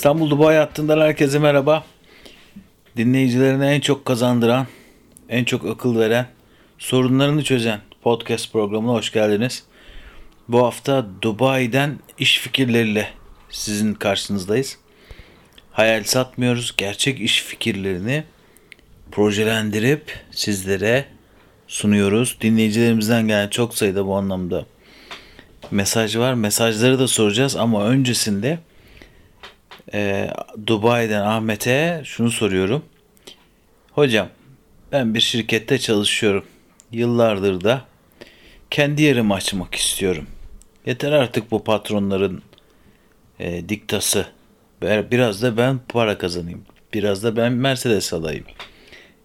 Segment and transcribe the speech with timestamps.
[0.00, 1.84] İstanbul Dubai hattından herkese merhaba.
[2.96, 4.66] Dinleyicilerine en çok kazandıran,
[5.28, 6.26] en çok akıl veren,
[6.78, 9.64] sorunlarını çözen podcast programına hoş geldiniz.
[10.48, 13.08] Bu hafta Dubai'den iş fikirleriyle
[13.50, 14.78] sizin karşınızdayız.
[15.72, 18.24] Hayal satmıyoruz, gerçek iş fikirlerini
[19.12, 21.04] projelendirip sizlere
[21.68, 22.38] sunuyoruz.
[22.40, 24.66] Dinleyicilerimizden gelen çok sayıda bu anlamda
[25.70, 26.34] mesaj var.
[26.34, 28.58] Mesajları da soracağız ama öncesinde
[29.94, 30.30] e,
[30.66, 32.84] Dubai'den Ahmet'e şunu soruyorum.
[33.92, 34.28] Hocam
[34.92, 36.44] ben bir şirkette çalışıyorum.
[36.92, 37.84] Yıllardır da
[38.70, 40.26] kendi yerimi açmak istiyorum.
[40.86, 42.42] Yeter artık bu patronların
[43.38, 44.26] e, diktası.
[44.82, 46.64] Biraz da ben para kazanayım.
[46.94, 48.44] Biraz da ben Mercedes alayım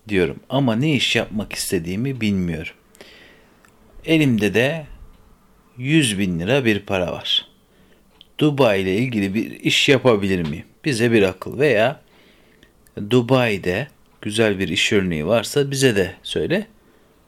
[0.08, 0.40] diyorum.
[0.50, 2.74] Ama ne iş yapmak istediğimi bilmiyorum.
[4.06, 4.86] Elimde de
[5.78, 7.48] 100 bin lira bir para var.
[8.40, 10.66] Dubai ile ilgili bir iş yapabilir miyim?
[10.86, 12.02] Bize bir akıl veya
[13.10, 13.88] Dubai'de
[14.22, 16.68] güzel bir iş örneği varsa bize de söyle.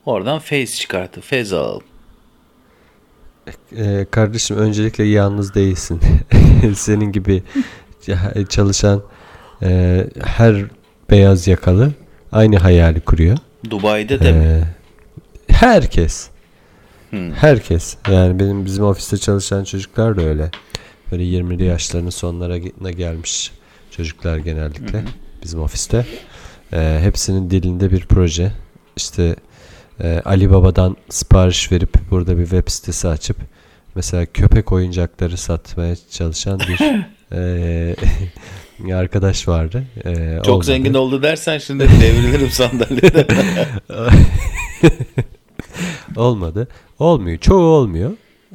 [0.05, 1.83] Oradan feyz çıkartıp feyz alalım.
[3.77, 5.99] Ee, kardeşim öncelikle yalnız değilsin.
[6.75, 7.43] Senin gibi
[8.49, 9.03] çalışan
[9.63, 10.65] e, her
[11.09, 11.91] beyaz yakalı
[12.31, 13.37] aynı hayali kuruyor.
[13.69, 14.67] Dubai'de de ee, mi?
[15.47, 16.29] Herkes.
[17.09, 17.31] Hmm.
[17.31, 17.97] Herkes.
[18.11, 20.51] Yani benim bizim ofiste çalışan çocuklar da öyle.
[21.11, 23.51] Böyle 20'li yaşlarının sonlarına gelmiş
[23.91, 25.01] çocuklar genellikle.
[25.01, 25.07] Hmm.
[25.43, 26.05] Bizim ofiste.
[26.73, 28.51] Ee, hepsinin dilinde bir proje.
[28.97, 29.35] İşte
[30.03, 33.37] e, Ali Baba'dan sipariş verip burada bir web sitesi açıp
[33.95, 36.79] mesela köpek oyuncakları satmaya çalışan bir
[38.91, 39.83] e, arkadaş vardı.
[40.05, 40.65] E, Çok olmadı.
[40.65, 43.27] zengin oldu dersen şimdi devrilirim sandalyede.
[46.15, 46.67] olmadı.
[46.99, 47.37] Olmuyor.
[47.37, 48.11] Çoğu olmuyor.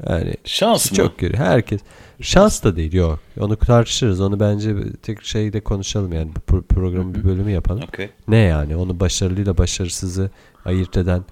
[0.08, 0.97] Yani şans mı?
[0.97, 1.39] Çok görüyor.
[1.39, 1.80] Herkes
[2.23, 3.19] şans da değil yok.
[3.41, 4.20] Onu tartışırız.
[4.20, 7.83] Onu bence tek şeyde konuşalım yani bu programın bir bölümü yapalım.
[7.89, 8.08] Okay.
[8.29, 8.77] Ne yani?
[8.77, 10.30] Onu başarılıyla başarısızı
[10.64, 11.24] ayırt eden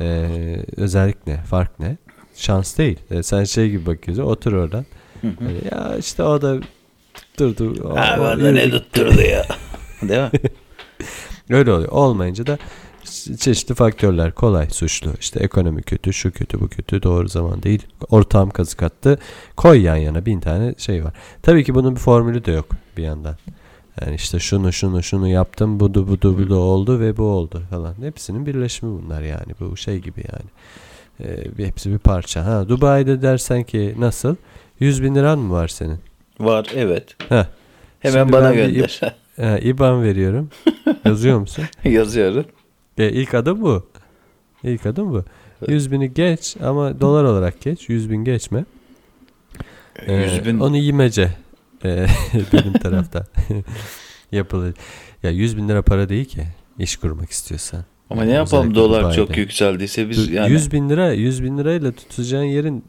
[0.00, 0.28] e,
[0.76, 1.36] özellik ne?
[1.36, 1.96] Fark ne?
[2.34, 2.98] Şans değil.
[3.10, 4.22] E, sen şey gibi bakıyorsun.
[4.22, 4.86] Otur oradan.
[5.22, 6.60] Yani, ya işte o da
[7.14, 7.96] tutturdu.
[7.96, 9.46] Ha bana ne tutturdu ya.
[10.02, 10.30] Değil mi?
[11.50, 11.92] Öyle oluyor.
[11.92, 12.58] Olmayınca da
[13.38, 15.10] çeşitli faktörler kolay suçlu.
[15.20, 17.86] İşte ekonomi kötü, şu kötü, bu kötü, doğru zaman değil.
[18.10, 19.18] Ortağım kazık attı.
[19.56, 21.12] Koy yan yana bin tane şey var.
[21.42, 22.66] Tabii ki bunun bir formülü de yok
[22.96, 23.36] bir yandan.
[24.00, 27.94] Yani işte şunu şunu şunu yaptım, budu budu budu oldu ve bu oldu falan.
[28.00, 29.52] Hepsinin birleşimi bunlar yani.
[29.60, 30.50] Bu şey gibi yani.
[31.20, 32.46] Ee, hepsi bir parça.
[32.46, 34.36] Ha Dubai'de dersen ki nasıl?
[34.80, 35.98] 100 bin liran mı var senin?
[36.40, 37.16] Var evet.
[37.28, 37.44] Heh.
[38.00, 38.74] Hemen Şimdi bana gönder.
[38.74, 40.50] Bir, İban veriyorum.
[41.04, 41.64] Yazıyor musun?
[41.84, 42.44] Yazıyorum.
[42.98, 43.86] E, ilk adım bu.
[44.64, 45.24] İlk adım bu.
[45.68, 47.88] 100 bini geç ama dolar olarak geç.
[47.88, 48.64] 100 bin geçme.
[50.08, 50.60] 100 e, bin.
[50.60, 51.30] Onu yemece
[51.84, 52.06] e,
[52.52, 53.26] benim tarafta
[54.32, 54.74] yapılır.
[55.22, 56.42] Ya 100 bin lira para değil ki
[56.78, 57.84] iş kurmak istiyorsan.
[58.10, 59.16] Ama ne yapalım dolar Dubai'de.
[59.16, 60.52] çok yükseldiyse biz yani.
[60.52, 62.84] 100 bin lira 100 bin lirayla tutacağın yerin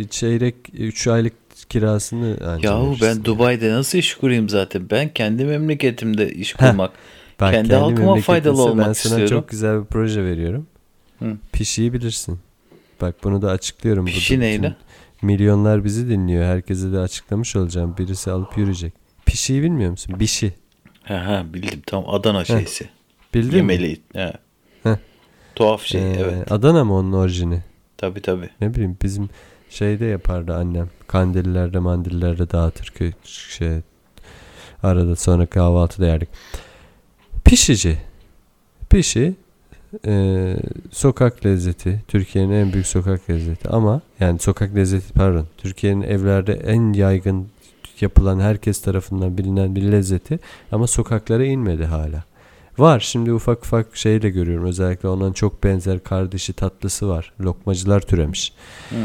[0.00, 1.34] e, çeyrek 3 aylık
[1.68, 4.90] kirasını Yahu ben Dubai'de nasıl iş kurayım zaten?
[4.90, 6.90] Ben kendi memleketimde iş kurmak.
[6.90, 6.96] Heh.
[7.42, 10.66] Bak, kendi, kendi halkıma faydalı olmak ben sana çok güzel bir proje veriyorum.
[11.18, 11.36] Hı.
[11.52, 12.38] Pişiyi bilirsin.
[13.00, 14.06] Bak bunu da açıklıyorum.
[14.06, 14.76] Pişi neyle?
[15.22, 16.44] Milyonlar bizi dinliyor.
[16.44, 17.94] Herkese de açıklamış olacağım.
[17.98, 18.92] Birisi alıp yürüyecek.
[19.26, 20.20] Pişiyi bilmiyor musun?
[20.20, 20.52] Bişi.
[21.02, 21.82] Ha ha bildim.
[21.86, 22.88] Tam Adana şeysi.
[23.34, 23.88] Bildin Yemeli.
[23.88, 23.96] mi?
[24.20, 24.32] He.
[24.82, 24.96] Heh.
[25.54, 26.52] Tuhaf şey ee, evet.
[26.52, 27.62] Adana mı onun orijini?
[27.98, 28.50] Tabi tabi.
[28.60, 29.28] Ne bileyim bizim
[29.70, 30.90] şeyde yapardı annem.
[31.06, 32.92] Kandillerde mandillerde dağıtır.
[33.24, 33.68] Şey,
[34.82, 36.28] arada sonra kahvaltıda yerdik.
[37.52, 37.98] Pişici.
[38.90, 39.34] Pişi
[40.06, 40.56] e,
[40.90, 42.02] sokak lezzeti.
[42.08, 45.46] Türkiye'nin en büyük sokak lezzeti ama yani sokak lezzeti pardon.
[45.58, 47.48] Türkiye'nin evlerde en yaygın
[48.00, 50.38] yapılan herkes tarafından bilinen bir lezzeti
[50.72, 52.24] ama sokaklara inmedi hala.
[52.78, 57.32] Var şimdi ufak ufak şeyle görüyorum özellikle onun çok benzer kardeşi tatlısı var.
[57.40, 58.52] Lokmacılar türemiş.
[58.90, 58.96] Hı.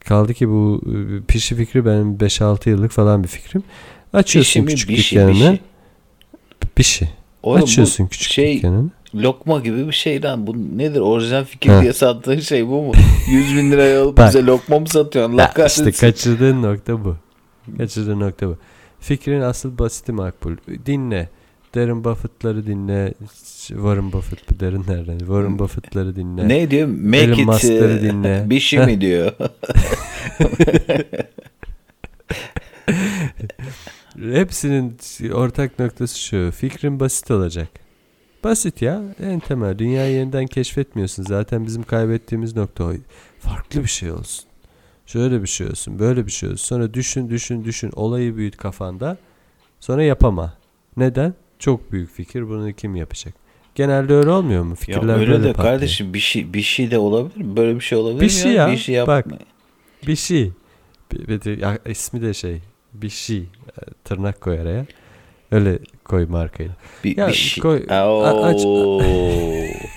[0.00, 3.62] Kaldı ki bu e, pişi fikri benim 5-6 yıllık falan bir fikrim.
[4.12, 5.58] Açıyorsun küçük dükkanını.
[6.76, 7.23] Pişi.
[7.44, 8.90] Oğlum Açıyorsun küçük şey, dükkanını.
[9.14, 10.46] Lokma gibi bir şey lan.
[10.46, 11.00] Bu nedir?
[11.00, 11.82] Orijinal fikir ha.
[11.82, 12.92] diye sattığın şey bu mu?
[13.30, 15.32] 100 bin liraya alıp Bak, bize lokma mı satıyorsun?
[15.32, 17.16] Allah ya işte kaçırdığın nokta bu.
[17.78, 18.56] Kaçırdığın nokta bu.
[19.00, 20.56] Fikrin asıl basiti makbul.
[20.86, 21.28] Dinle.
[21.74, 23.14] Darren Buffett'ları dinle.
[23.66, 25.18] Warren Buffett bu Darren nereden?
[25.18, 26.48] Warren Buffett'ları dinle.
[26.48, 26.88] Ne diyor?
[26.88, 28.44] Make Elon it Musk'ları dinle.
[28.50, 29.32] bir şey mi diyor?
[34.22, 34.96] Hepsinin
[35.32, 36.50] ortak noktası şu.
[36.56, 37.68] Fikrin basit olacak.
[38.44, 39.02] Basit ya.
[39.22, 39.78] En temel.
[39.78, 41.22] Dünyayı yeniden keşfetmiyorsun.
[41.22, 42.92] Zaten bizim kaybettiğimiz nokta o.
[43.38, 44.44] Farklı bir şey olsun.
[45.06, 45.98] Şöyle bir şey olsun.
[45.98, 46.64] Böyle bir şey olsun.
[46.64, 47.90] Sonra düşün düşün düşün.
[47.96, 49.16] Olayı büyüt kafanda.
[49.80, 50.54] Sonra yapama.
[50.96, 51.34] Neden?
[51.58, 52.48] Çok büyük fikir.
[52.48, 53.34] Bunu kim yapacak?
[53.74, 54.70] Genelde öyle olmuyor mu?
[54.70, 55.74] Ya Fikirler öyle böyle de patlıyor.
[55.74, 57.56] kardeşim bir şey bir şey de olabilir?
[57.56, 59.26] Böyle bir şey olabilir Bir mi şey ya, Bir şey bak.
[59.26, 59.38] yapma.
[60.06, 60.52] Bir şey.
[61.12, 62.60] Bir, bir ya, ismi de şey.
[62.94, 63.38] Bir şey.
[63.38, 63.44] e,
[64.04, 64.86] Tırnak koy araya.
[65.50, 66.70] Öyle koy markayı.
[67.04, 67.62] Bir, Ya bir şey.
[67.62, 68.64] koy- a- aç-.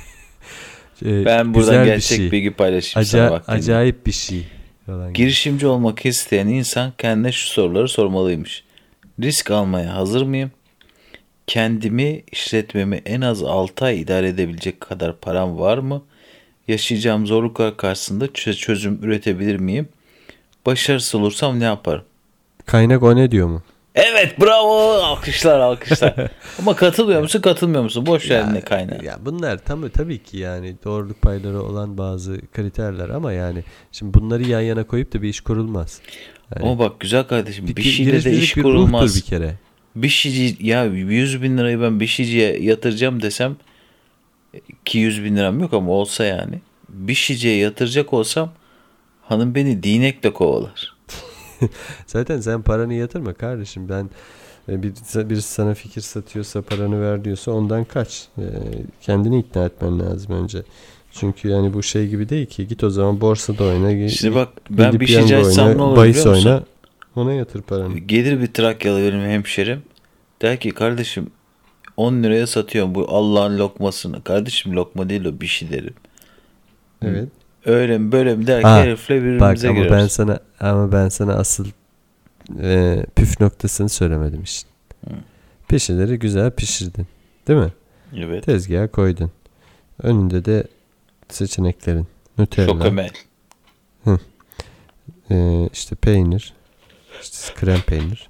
[1.06, 2.32] Ee, ben buradan güzel bir gerçek şey.
[2.32, 3.48] bilgi paylaşayım sana Aca- bak.
[3.48, 3.56] dinle.
[3.58, 4.48] acayip bir şey.
[4.86, 5.14] Falan gibi.
[5.18, 8.64] Girişimci olmak isteyen insan kendine şu soruları sormalıymış.
[9.22, 10.52] Risk almaya hazır mıyım?
[11.48, 16.04] Kendimi, işletmemi en az 6 ay idare edebilecek kadar param var mı?
[16.68, 19.88] Yaşayacağım zorluklar karşısında çö- çözüm üretebilir miyim?
[20.66, 22.04] Başarısız olursam ne yaparım?
[22.68, 23.62] Kaynak o ne diyor mu?
[23.96, 26.16] Evet bravo alkışlar alkışlar.
[26.60, 28.06] Ama katılmıyor musun katılmıyor musun?
[28.06, 29.04] Boş ver ne kaynağı.
[29.06, 34.44] Ya bunlar tam tabii ki yani doğruluk payları olan bazı kriterler ama yani şimdi bunları
[34.44, 36.02] yan yana koyup da bir iş kurulmaz.
[36.56, 39.16] Yani Ama bak güzel kardeşim bir, ki- şeyde de iş bir kurulmaz.
[39.16, 39.54] bir kere.
[39.96, 43.56] Bir şey ya 100 bin lirayı ben bir şeyciye yatıracağım desem
[44.86, 46.60] ki 100 bin liram yok ama olsa yani
[46.90, 48.52] bir şeyciye yatıracak olsam
[49.22, 50.97] hanım beni dinekle kovalar.
[52.08, 53.90] Zaten sen paranı yatırma kardeşim.
[53.90, 54.10] Ben
[54.70, 54.94] e, bir,
[55.30, 58.28] birisi sana fikir satıyorsa paranı ver diyorsa ondan kaç.
[58.38, 58.46] E,
[59.02, 60.64] kendini ikna etmen lazım önce.
[61.12, 64.10] Çünkü yani bu şey gibi değil ki git o zaman borsada oyna.
[64.10, 66.50] Şimdi bak ben bir açsam oyna, ne olur bahis biliyor musun?
[66.50, 66.64] oyna.
[67.16, 67.98] Ona yatır paranı.
[67.98, 69.82] Gelir bir Trakyalı benim hemşerim
[70.42, 71.32] der ki kardeşim
[71.98, 74.24] 10 liraya satıyorum bu Allah'ın lokmasını.
[74.24, 75.94] Kardeşim lokma değil o bir şey derim.
[77.02, 77.30] Evet.
[77.68, 81.10] Öyle mi böyle mi der ki Ha, herifle Bak birbirimize ama ben sana ama ben
[81.10, 81.66] sana asıl
[82.62, 84.70] e, püf noktasını söylemedim işte.
[85.08, 85.14] Hı.
[85.68, 87.08] Pişileri güzel pişirdin.
[87.48, 87.74] Değil mi?
[88.16, 88.44] Evet.
[88.44, 89.32] Tezgaha koydun.
[90.04, 90.64] Önünde de
[91.30, 92.08] seçeneklerin.
[92.38, 93.10] Nutella, Şokomel.
[95.32, 96.54] e, işte peynir,
[97.22, 98.30] işte krem peynir.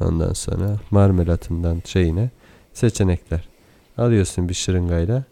[0.00, 2.30] Ondan sonra marmelatından şeyine
[2.72, 3.48] seçenekler.
[3.98, 5.24] Alıyorsun bir şırıngayla.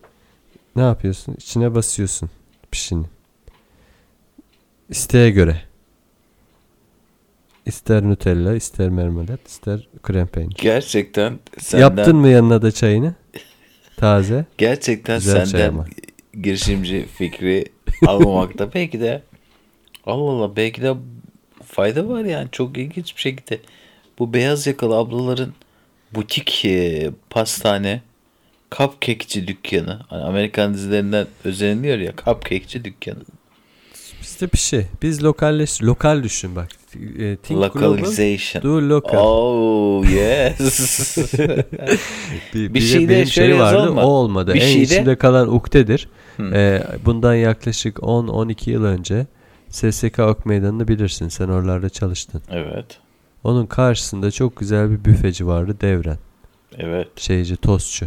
[0.76, 1.34] Ne yapıyorsun?
[1.38, 2.30] İçine basıyorsun
[2.70, 3.06] pişini.
[4.90, 5.62] İsteğe göre.
[7.66, 10.54] İster Nutella, ister marmelat, ister krem peynir.
[10.54, 13.14] Gerçekten senden Yaptın mı yanına da çayını?
[13.96, 14.44] Taze.
[14.58, 15.84] Gerçekten Güzel senden
[16.42, 17.64] girişimci fikri
[18.06, 19.22] almamakta belki de
[20.06, 20.94] Allah Allah belki de
[21.66, 23.60] fayda var yani çok ilginç bir şekilde.
[24.19, 25.52] Bu beyaz yakalı ablaların
[26.12, 28.02] butik e, pastane
[28.70, 30.00] cupcake'ci dükkanı.
[30.08, 33.25] Hani Amerikan dizilerinden özeniliyor ya cupcake'ci dükkanı.
[34.25, 34.87] Bizde bir şey.
[35.03, 36.69] Biz lokalleş, lokal düşün bak.
[37.19, 38.62] E, think global, Localization.
[38.62, 39.19] do local.
[39.21, 41.17] Oh yes.
[42.55, 44.00] bir, bir de benim şöyle şey vardı mı?
[44.00, 44.55] o olmadı.
[44.55, 46.09] Bir en şeyde- içimde kalan ukdedir.
[46.37, 46.43] Hı.
[46.55, 49.26] Ee, bundan yaklaşık 10-12 yıl önce
[49.69, 51.29] SSK Ok Meydanı'nı bilirsin.
[51.29, 52.43] Sen oralarda çalıştın.
[52.50, 52.99] evet.
[53.44, 56.19] Onun karşısında çok güzel bir büfeci vardı Devren.
[56.79, 57.09] Evet.
[57.17, 58.06] Şeyci, tostçu.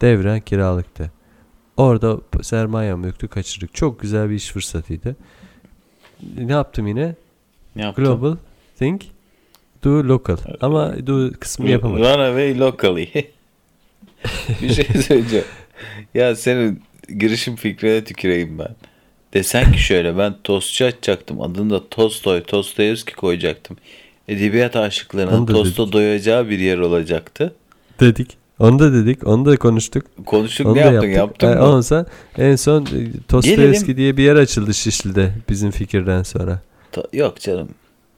[0.00, 1.10] Devren kiralıktı.
[1.76, 3.74] Orada sermayem yoktu kaçırdık.
[3.74, 5.16] Çok güzel bir iş fırsatıydı.
[6.36, 7.14] Ne yaptım yine?
[7.76, 8.04] Ne yaptın?
[8.04, 8.36] Global
[8.78, 9.02] think
[9.84, 10.36] do local.
[10.60, 12.04] Ama do kısmını yapamadım.
[12.04, 13.08] Run away locally.
[14.62, 15.46] bir şey söyleyeceğim.
[16.14, 16.82] Ya senin
[17.18, 18.76] girişim fikrine tüküreyim ben.
[19.34, 21.40] Desen ki şöyle ben tostçu açacaktım.
[21.40, 23.76] Adını da Tolstoy, Dostoyevski koyacaktım.
[24.28, 25.92] Edebiyat aşıklarının tosta dedik.
[25.92, 27.54] doyacağı bir yer olacaktı.
[28.00, 28.36] Dedik.
[28.58, 29.26] Onu da dedik.
[29.26, 30.04] Onu da konuştuk.
[30.26, 31.08] Konuştuk Onu ne yaptın?
[31.08, 31.42] yaptık.
[31.42, 31.82] Yaptın E, mı?
[31.82, 32.06] sonra
[32.38, 32.86] en son e,
[33.32, 33.96] Dostoyevski Gelelim.
[33.96, 36.60] diye bir yer açıldı Şişli'de bizim fikirden sonra.
[36.92, 37.68] Ta- Yok canım.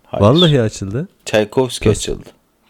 [0.06, 0.24] Hayır.
[0.24, 1.08] Vallahi açıldı.
[1.24, 2.24] Çaykovski Dost- açıldı.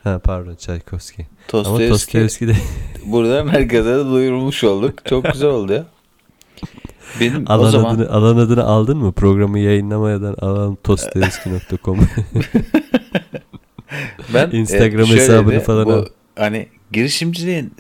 [0.04, 1.26] Ha pardon Çaykovski.
[1.52, 2.52] Ama Dostoyevski de
[3.06, 5.04] buradan herkese de duyurulmuş olduk.
[5.04, 5.84] Çok güzel oldu ya.
[7.20, 9.12] Benim o alan zaman adını alan adını aldın mı?
[9.12, 11.98] Programı yayınlamadan alan dostoyevski.com.
[14.34, 16.06] Ben Instagram e, hesabını de, falan bu, al.
[16.36, 17.72] Hani girişimciliğin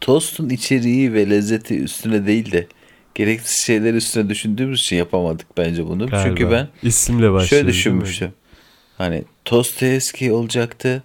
[0.00, 2.66] tostun içeriği ve lezzeti üstüne değil de
[3.14, 6.06] gereksiz şeyler üstüne düşündüğümüz için yapamadık bence bunu.
[6.06, 6.28] Galiba.
[6.28, 7.48] Çünkü ben isimle başlıyor.
[7.48, 8.32] şöyle düşünmüştüm.
[8.98, 11.02] Hani tost eski olacaktı.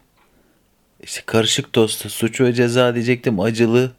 [1.03, 3.91] İşte karışık tost, suç ve ceza diyecektim acılı.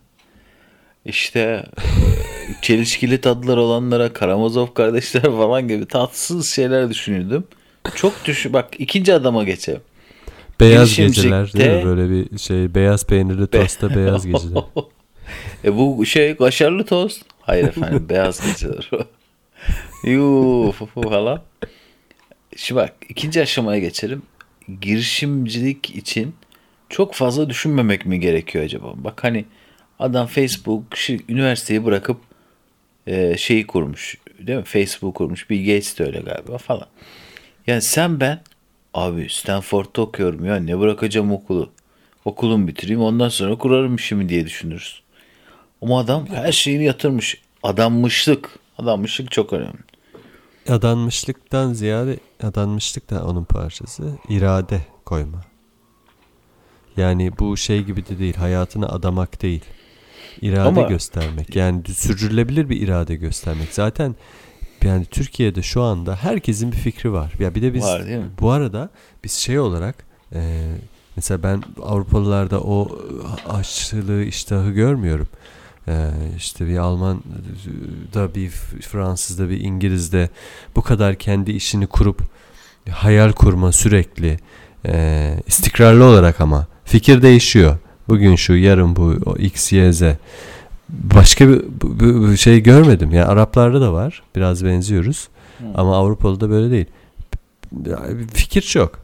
[1.05, 1.67] İşte
[2.63, 7.45] çelişkili tadlar olanlara Karamazov kardeşler falan gibi tatsız şeyler düşünüyordum.
[7.95, 8.53] Çok düşün.
[8.53, 9.81] Bak ikinci adama geçelim.
[10.63, 11.85] Beyaz geceler değil mi?
[11.85, 14.63] Böyle bir şey beyaz peynirli tosta beyaz geceler.
[15.65, 17.23] e bu şey kaşarlı tost.
[17.41, 18.91] Hayır efendim beyaz geceler.
[20.05, 21.43] Yuh falan.
[22.57, 24.23] Şimdi bak ikinci aşamaya geçelim.
[24.81, 26.35] Girişimcilik için
[26.89, 28.93] çok fazla düşünmemek mi gerekiyor acaba?
[28.95, 29.45] Bak hani
[29.99, 32.17] adam Facebook şi- üniversiteyi bırakıp
[33.07, 34.19] e, şeyi kurmuş.
[34.39, 34.65] Değil mi?
[34.65, 35.51] Facebook kurmuş.
[35.51, 36.87] Bill Gates de öyle galiba falan.
[37.67, 38.41] Yani sen ben
[38.95, 41.71] abi Stanford'da okuyorum ya ne bırakacağım okulu.
[42.25, 45.03] Okulumu bitireyim ondan sonra kurarım işimi diye düşünürüz.
[45.83, 47.41] Ama adam her şeyini yatırmış.
[47.63, 48.59] Adanmışlık.
[48.79, 49.79] Adanmışlık çok önemli.
[50.69, 54.19] Adanmışlıktan ziyade adanmışlık da onun parçası.
[54.29, 55.41] irade koyma.
[56.97, 58.35] Yani bu şey gibi de değil.
[58.35, 59.65] Hayatını adamak değil.
[60.43, 61.57] İrade Ama- göstermek.
[61.57, 63.69] Yani sürdürülebilir bir irade göstermek.
[63.75, 64.15] Zaten
[64.85, 67.33] yani Türkiye'de şu anda herkesin bir fikri var.
[67.39, 68.31] Ya bir de biz Var değil mi?
[68.41, 68.91] bu arada
[69.25, 69.95] biz şey olarak
[70.35, 70.69] e,
[71.17, 72.99] mesela ben Avrupalılarda o
[73.49, 75.29] açlığı iştahı görmüyorum.
[75.89, 77.23] E, işte bir Alman
[78.15, 78.49] da bir
[78.91, 80.29] Fransızda bir İngiliz'de
[80.77, 82.23] bu kadar kendi işini kurup
[82.91, 84.39] hayal kurma sürekli
[84.87, 87.79] e, istikrarlı olarak ama fikir değişiyor.
[88.09, 90.03] Bugün şu yarın bu o X, Y, Z.
[90.93, 93.11] Başka bir, bu- bu şey görmedim.
[93.13, 94.23] Yani Araplarda da var.
[94.37, 95.29] Biraz benziyoruz.
[95.59, 95.65] Hı.
[95.75, 96.87] Ama Avrupalı'da böyle değil.
[97.87, 98.99] Yani Fikir çok.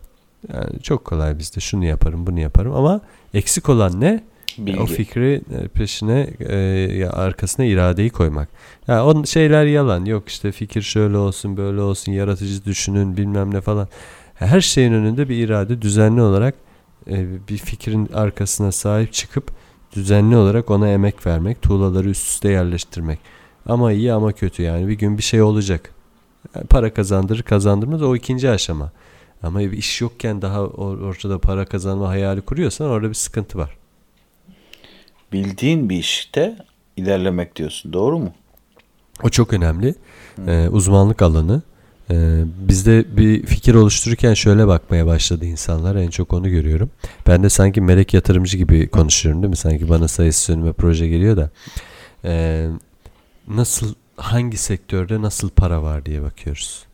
[0.53, 3.01] Yani çok kolay bizde şunu yaparım bunu yaparım ama
[3.35, 4.25] eksik olan ne?
[4.59, 4.81] Bilgi.
[4.81, 6.57] O fikri e, peşine e,
[6.99, 8.49] ya arkasına iradeyi koymak.
[8.89, 10.05] Ya o şeyler yalan.
[10.05, 13.89] Yok işte fikir şöyle olsun böyle olsun yaratıcı düşünün bilmem ne falan.
[14.35, 16.55] Her şeyin önünde bir irade düzenli olarak
[17.11, 19.51] e, bir fikrin arkasına sahip çıkıp
[19.93, 23.19] düzenli olarak ona emek vermek, tuğlaları üst üste yerleştirmek.
[23.67, 25.95] Ama iyi ama kötü yani bir gün bir şey olacak.
[26.55, 28.93] Yani para kazandırır kazandırmaz o ikinci aşama.
[29.43, 33.77] Ama bir iş yokken daha or- ortada para kazanma hayali kuruyorsan orada bir sıkıntı var.
[35.33, 36.57] Bildiğin bir işte
[36.97, 37.93] ilerlemek diyorsun.
[37.93, 38.33] Doğru mu?
[39.23, 39.95] O çok önemli.
[40.47, 41.63] Ee, uzmanlık alanı.
[42.11, 45.97] Ee, bizde bir fikir oluştururken şöyle bakmaya başladı insanlar.
[45.97, 46.91] En çok onu görüyorum.
[47.27, 49.57] Ben de sanki melek yatırımcı gibi konuşuyorum değil mi?
[49.57, 51.51] Sanki bana sayısı önüme proje geliyor da.
[52.25, 52.69] Ee,
[53.49, 56.87] nasıl, hangi sektörde nasıl para var diye bakıyoruz.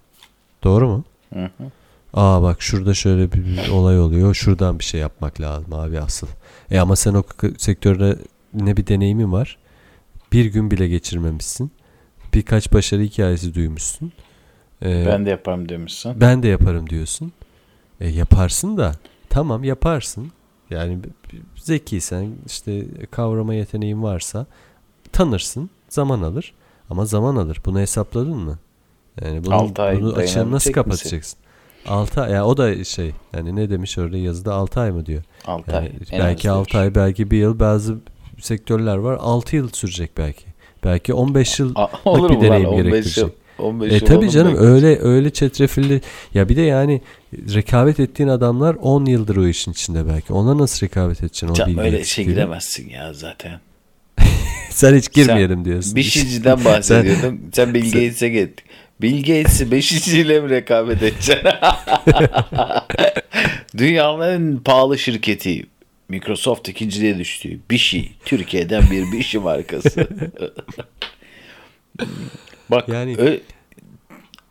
[0.64, 1.04] Doğru mu?
[1.33, 1.71] Hı hı.
[2.14, 4.35] Aa bak şurada şöyle bir, bir olay oluyor.
[4.35, 6.26] Şuradan bir şey yapmak lazım abi asıl.
[6.71, 7.23] E ama sen o
[7.59, 8.18] sektörde
[8.54, 9.59] ne bir deneyimin var.
[10.33, 11.73] Bir gün bile geçirmemişsin.
[12.35, 14.12] Birkaç başarı hikayesi duymuşsun.
[14.85, 16.21] Ee, Ben de yaparım demişsin.
[16.21, 17.33] ben de yaparım diyorsun.
[18.00, 18.93] E, yaparsın da
[19.31, 20.33] tamam yaparsın.
[20.71, 20.99] Yani
[21.57, 24.47] zekiysen işte kavrama yeteneğin varsa
[25.12, 25.71] tanırsın.
[25.88, 26.55] Zaman alır.
[26.91, 27.59] Ama zaman alır.
[27.64, 28.59] Bunu hesapladın mı?
[29.25, 30.73] Yani bunu, Altı ay bunu açığını nasıl dayanabilecek misin?
[30.73, 31.38] kapatacaksın?
[31.88, 32.33] 6 ay.
[32.33, 35.23] Ya o da şey yani ne demiş orada yazıda 6 ay mı diyor.
[35.47, 36.19] 6 Yani ay.
[36.19, 36.83] belki az 6 diyor.
[36.83, 37.97] ay belki bir yıl bazı
[38.41, 40.45] sektörler var 6 yıl sürecek belki.
[40.85, 42.41] Belki 15 yıl bir mu lan?
[42.41, 43.31] deneyim 15 yıl.
[43.59, 43.59] Gerektirecek.
[43.59, 44.59] 15 e tabii canım mu?
[44.59, 46.01] öyle öyle çetrefilli.
[46.35, 47.01] Ya bir de yani
[47.55, 50.33] rekabet ettiğin adamlar 10 yıldır o işin içinde belki.
[50.33, 52.35] Ona nasıl rekabet edeceksin o Can öyle şey eksikliğiyle?
[52.35, 53.61] giremezsin ya zaten.
[54.71, 55.97] Sen hiç girmeyelim diyorsun.
[55.97, 57.41] Beşiciden bahsediyordum.
[57.53, 58.63] Sen Bill Gates'e git.
[59.01, 61.37] Bill Gates'i beşiciyle mi rekabet edeceksin?
[63.79, 65.67] Dünyanın en pahalı şirketi.
[66.09, 67.59] Microsoft ikinciliğe düştü.
[67.71, 68.09] Bişi.
[68.25, 70.09] Türkiye'den bir Bişi markası.
[72.71, 73.38] Bak Yani- ö-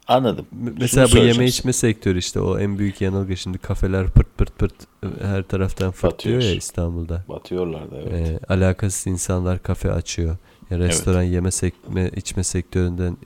[0.07, 0.45] anladım.
[0.51, 4.37] M- Şunu Mesela bu yeme içme sektörü işte o en büyük yanılgı şimdi kafeler pırt
[4.37, 7.23] pırt pırt e, her taraftan fırtlıyor ya İstanbul'da.
[7.29, 8.13] Batıyorlar da evet.
[8.13, 10.37] Ee, alakasız insanlar kafe açıyor.
[10.69, 13.17] Ya restoran yeme sekme, içme sektöründen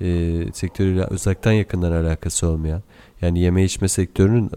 [0.00, 2.82] e, sektörüyle uzaktan yakından alakası olmayan.
[3.22, 4.50] Yani yeme içme sektörünün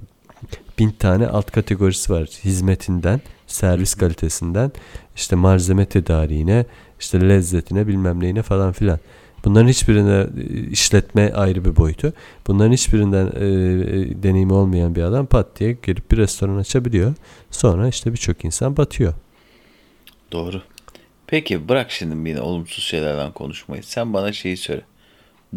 [0.80, 2.26] bin tane alt kategorisi var.
[2.44, 4.72] Hizmetinden, servis kalitesinden,
[5.16, 6.66] işte malzeme tedariğine,
[7.00, 9.00] işte lezzetine bilmem neyine falan filan.
[9.46, 12.14] Bunların hiçbirine e, işletme ayrı bir boyutu.
[12.48, 17.14] Bunların hiçbirinden e, e, deneyimi olmayan bir adam pat diye gelip bir restoran açabiliyor.
[17.52, 19.14] Sonra işte birçok insan batıyor.
[20.32, 20.62] Doğru.
[21.28, 23.84] Peki bırak şimdi yine olumsuz şeylerden konuşmayı.
[23.84, 24.82] Sen bana şeyi söyle.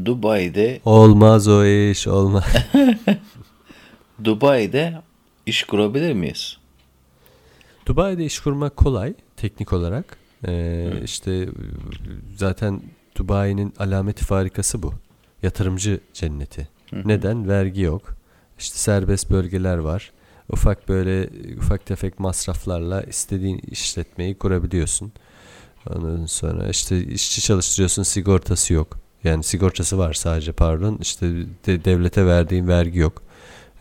[0.04, 2.44] Dubai'de Olmaz o iş olmaz.
[4.24, 5.02] Dubai'de
[5.46, 6.56] iş kurabilir miyiz?
[7.86, 10.16] Dubai'de iş kurmak kolay teknik olarak.
[10.48, 11.48] Ee, işte
[12.36, 12.82] zaten
[13.16, 14.92] Dubai'nin alameti farikası bu.
[15.42, 16.68] Yatırımcı cenneti.
[17.04, 17.48] Neden?
[17.48, 18.02] Vergi yok.
[18.58, 20.12] İşte serbest bölgeler var.
[20.52, 25.12] Ufak böyle ufak tefek masraflarla istediğin işletmeyi kurabiliyorsun.
[25.90, 28.98] Ondan sonra işte işçi çalıştırıyorsun sigortası yok.
[29.24, 30.98] Yani sigortası var sadece pardon.
[31.02, 31.26] İşte
[31.66, 33.22] de- devlete verdiğin vergi yok.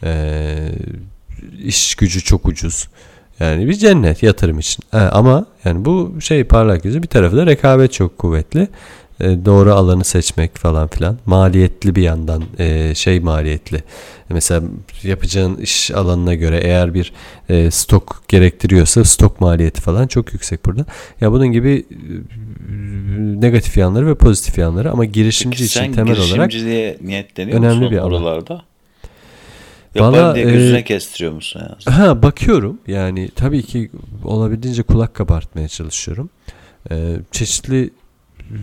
[0.03, 0.69] Ee,
[1.63, 2.87] iş gücü çok ucuz.
[3.39, 4.83] Yani bir cennet yatırım için.
[4.91, 8.67] Ha, ama yani bu şey parlak yüzü bir tarafı da rekabet çok kuvvetli.
[9.21, 11.17] Ee, doğru alanı seçmek falan filan.
[11.25, 13.83] Maliyetli bir yandan e, şey maliyetli.
[14.29, 14.61] Mesela
[15.03, 17.13] yapacağın iş alanına göre eğer bir
[17.49, 20.85] e, stok gerektiriyorsa stok maliyeti falan çok yüksek burada.
[21.21, 21.95] Ya bunun gibi e,
[23.41, 26.53] negatif yanları ve pozitif yanları ama girişimci Peki için temel olarak
[27.37, 28.11] önemli bir alan.
[28.11, 28.61] oralarda?
[29.95, 31.61] Yapar Valla, diye e, gözüne kestiriyor musun?
[31.85, 33.91] Ha bakıyorum yani tabii ki
[34.23, 36.29] olabildiğince kulak kabartmaya çalışıyorum.
[36.91, 37.89] Ee, çeşitli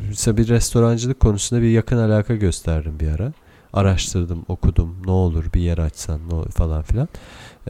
[0.09, 3.33] mesela bir restorancılık konusunda bir yakın alaka gösterdim bir ara.
[3.73, 4.97] Araştırdım, okudum.
[5.05, 7.09] Ne olur bir yer açsan ne olur falan filan.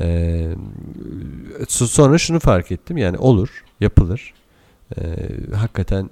[0.01, 0.49] Ee,
[1.61, 4.35] so- sonra şunu fark ettim yani olur, yapılır.
[4.99, 5.03] Ee,
[5.55, 6.11] hakikaten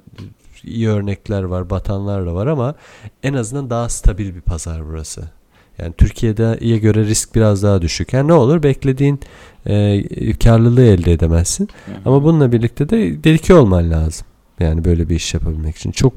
[0.65, 2.75] iyi örnekler var, batanlar da var ama
[3.23, 5.31] en azından daha stabil bir pazar burası.
[5.79, 8.13] Yani Türkiye'ye göre risk biraz daha düşük.
[8.13, 9.21] Yani ne olur beklediğin
[9.67, 10.05] e,
[10.45, 11.69] karlılığı elde edemezsin.
[12.05, 14.27] Ama bununla birlikte de dedike olman lazım.
[14.61, 15.91] Yani böyle bir iş yapabilmek için.
[15.91, 16.13] Çok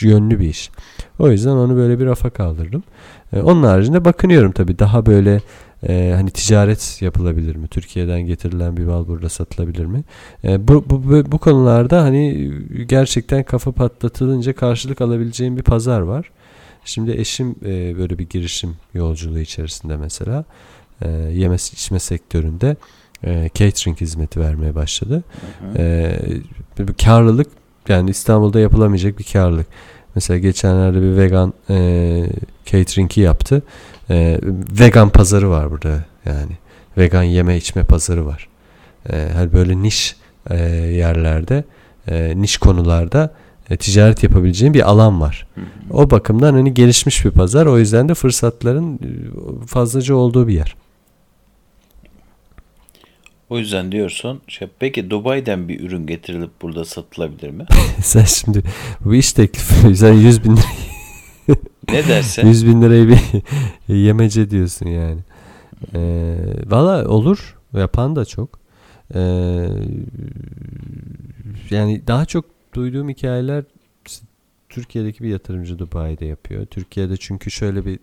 [0.00, 0.70] yönlü bir iş.
[1.18, 2.82] O yüzden onu böyle bir rafa kaldırdım.
[3.32, 5.40] E, onun haricinde bakınıyorum tabii daha böyle
[5.88, 7.68] e, hani ticaret yapılabilir mi?
[7.68, 10.04] Türkiye'den getirilen bir mal burada satılabilir mi?
[10.44, 12.52] E, bu, bu, bu, konularda hani
[12.86, 16.30] gerçekten kafa patlatılınca karşılık alabileceğim bir pazar var.
[16.84, 20.44] Şimdi eşim e, böyle bir girişim yolculuğu içerisinde mesela
[21.02, 22.76] e, yeme içme sektöründe
[23.24, 25.24] e, catering hizmeti vermeye başladı.
[25.76, 26.18] E,
[26.78, 29.66] bir karlılık yani İstanbul'da yapılamayacak bir karlılık.
[30.14, 32.26] Mesela geçenlerde bir vegan e,
[32.66, 33.62] catering'i yaptı.
[34.10, 34.40] E,
[34.80, 36.58] vegan pazarı var burada yani.
[36.98, 38.48] Vegan yeme içme pazarı var.
[39.12, 40.16] E, hani böyle niş
[40.50, 41.64] e, yerlerde,
[42.08, 43.34] e, niş konularda
[43.70, 45.46] e, ticaret yapabileceğin bir alan var.
[45.90, 47.66] O bakımdan hani gelişmiş bir pazar.
[47.66, 49.08] O yüzden de fırsatların e,
[49.66, 50.76] fazlaca olduğu bir yer.
[53.52, 54.40] O yüzden diyorsun.
[54.48, 57.66] Şey, peki Dubai'den bir ürün getirilip burada satılabilir mi?
[58.02, 58.62] Sen şimdi
[59.04, 60.64] bu iş teklifi sen 100 bin lira,
[61.92, 62.46] Ne dersen?
[62.46, 65.20] 100 bin lirayı bir yemece diyorsun yani.
[65.94, 67.58] Ee, Valla olur.
[67.72, 68.58] Yapan da çok.
[69.14, 69.20] Ee,
[71.70, 72.44] yani daha çok
[72.74, 73.64] duyduğum hikayeler
[74.68, 76.66] Türkiye'deki bir yatırımcı Dubai'de yapıyor.
[76.66, 77.98] Türkiye'de çünkü şöyle bir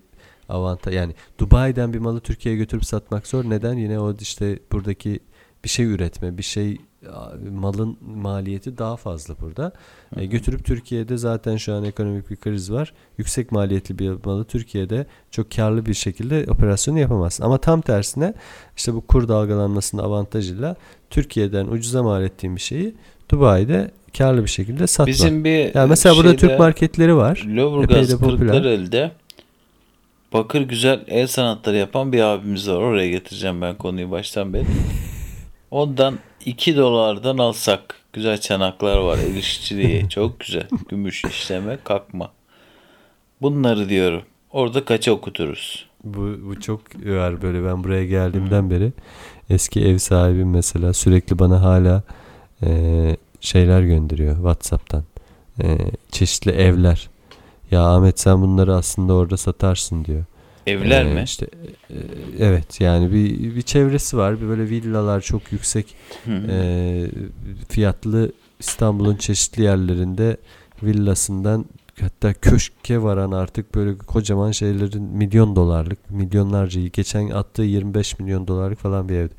[0.50, 3.50] avantaj yani Dubai'den bir malı Türkiye'ye götürüp satmak zor.
[3.50, 3.78] Neden?
[3.78, 5.20] Yine o işte buradaki
[5.64, 6.78] bir şey üretme, bir şey
[7.52, 9.72] malın maliyeti daha fazla burada.
[10.18, 12.94] E, götürüp Türkiye'de zaten şu an ekonomik bir kriz var.
[13.18, 17.44] Yüksek maliyetli bir malı Türkiye'de çok karlı bir şekilde operasyonu yapamazsın.
[17.44, 18.34] Ama tam tersine
[18.78, 20.76] işte bu kur dalgalanmasının avantajıyla
[21.10, 22.96] Türkiye'den ucuza mal ettiğin bir şeyi
[23.30, 25.08] Dubai'de karlı bir şekilde satma.
[25.08, 27.44] Bizim bir yani mesela burada şeyde, Türk marketleri var.
[28.18, 28.52] Popüler.
[28.52, 29.12] Kırklareli'de
[30.34, 32.76] bakır güzel el sanatları yapan bir abimiz var.
[32.76, 34.66] Oraya getireceğim ben konuyu baştan beri.
[35.72, 39.18] Ondan 2 dolardan alsak güzel çanaklar var.
[39.18, 40.68] El işçiliği çok güzel.
[40.90, 42.32] Gümüş işleme kalkma.
[43.42, 44.22] Bunları diyorum.
[44.52, 45.86] Orada kaça okuturuz?
[46.04, 48.92] Bu, bu çok var böyle ben buraya geldiğimden beri
[49.50, 52.04] eski ev sahibim mesela sürekli bana hala
[52.64, 55.04] e, şeyler gönderiyor Whatsapp'tan.
[55.62, 55.78] E,
[56.12, 57.10] çeşitli evler.
[57.72, 60.26] Ya Ahmet sen bunları aslında orada satarsın diyor.
[60.70, 61.22] Evler Ee, mi?
[61.26, 61.48] işte
[61.90, 61.96] e,
[62.40, 64.42] evet yani bir bir çevresi var.
[64.42, 65.96] Bir böyle villalar çok yüksek
[66.50, 67.08] e,
[67.70, 70.38] fiyatlı İstanbul'un çeşitli yerlerinde
[70.84, 71.66] villasından
[72.02, 78.80] hatta köşke varan artık böyle kocaman şeylerin milyon dolarlık milyonlarca geçen attığı 25 milyon dolarlık
[78.80, 79.34] falan bir evdi.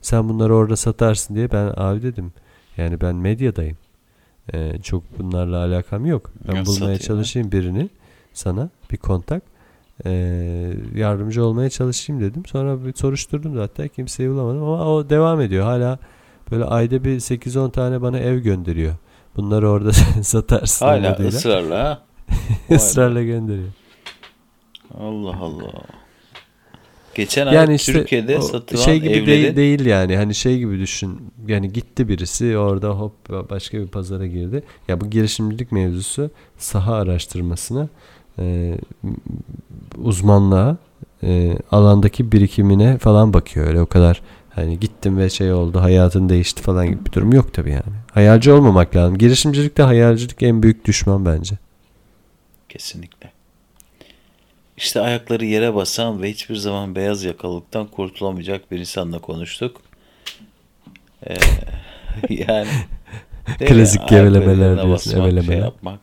[0.00, 2.32] Sen bunları orada satarsın diye ben abi dedim.
[2.76, 3.76] Yani ben medyadayım.
[4.54, 6.30] E, çok bunlarla alakam yok.
[6.48, 7.88] Ben Ya bulmaya çalışayım birini
[8.32, 9.42] sana bir kontak.
[10.06, 10.10] E,
[10.94, 12.46] yardımcı olmaya çalışayım dedim.
[12.46, 15.64] Sonra bir soruşturdum zaten kimseyi bulamadım ama o devam ediyor.
[15.64, 15.98] Hala
[16.50, 18.94] böyle ayda bir 8-10 tane bana ev gönderiyor.
[19.36, 21.28] Bunları orada satarsın Hala umuduyla.
[21.30, 22.02] ısrarla.
[22.70, 23.72] Israrla gönderiyor.
[24.98, 25.72] Allah Allah.
[27.14, 30.16] Geçen ay Yani işte Türkiye'de satılan şey gibi evlerin değil, değil yani.
[30.16, 31.32] Hani şey gibi düşün.
[31.46, 33.12] Yani gitti birisi orada hop
[33.50, 34.62] başka bir pazara girdi.
[34.88, 37.88] Ya bu girişimcilik mevzusu saha araştırmasına
[38.38, 38.78] e,
[39.98, 40.76] uzmanlığa
[41.22, 43.66] e, alandaki birikimine falan bakıyor.
[43.66, 44.22] Öyle o kadar
[44.54, 47.82] hani gittim ve şey oldu hayatın değişti falan gibi bir durum yok tabii yani.
[48.12, 49.18] Hayalci olmamak lazım.
[49.18, 51.54] Girişimcilikte hayalcilik en büyük düşman bence.
[52.68, 53.32] Kesinlikle.
[54.76, 59.80] İşte ayakları yere basan ve hiçbir zaman beyaz yakalıktan kurtulamayacak bir insanla konuştuk.
[61.26, 61.34] Ee,
[62.34, 62.68] yani?
[63.58, 65.40] Klasik gevelemeler diyorsun.
[65.42, 66.00] Şey yapmak.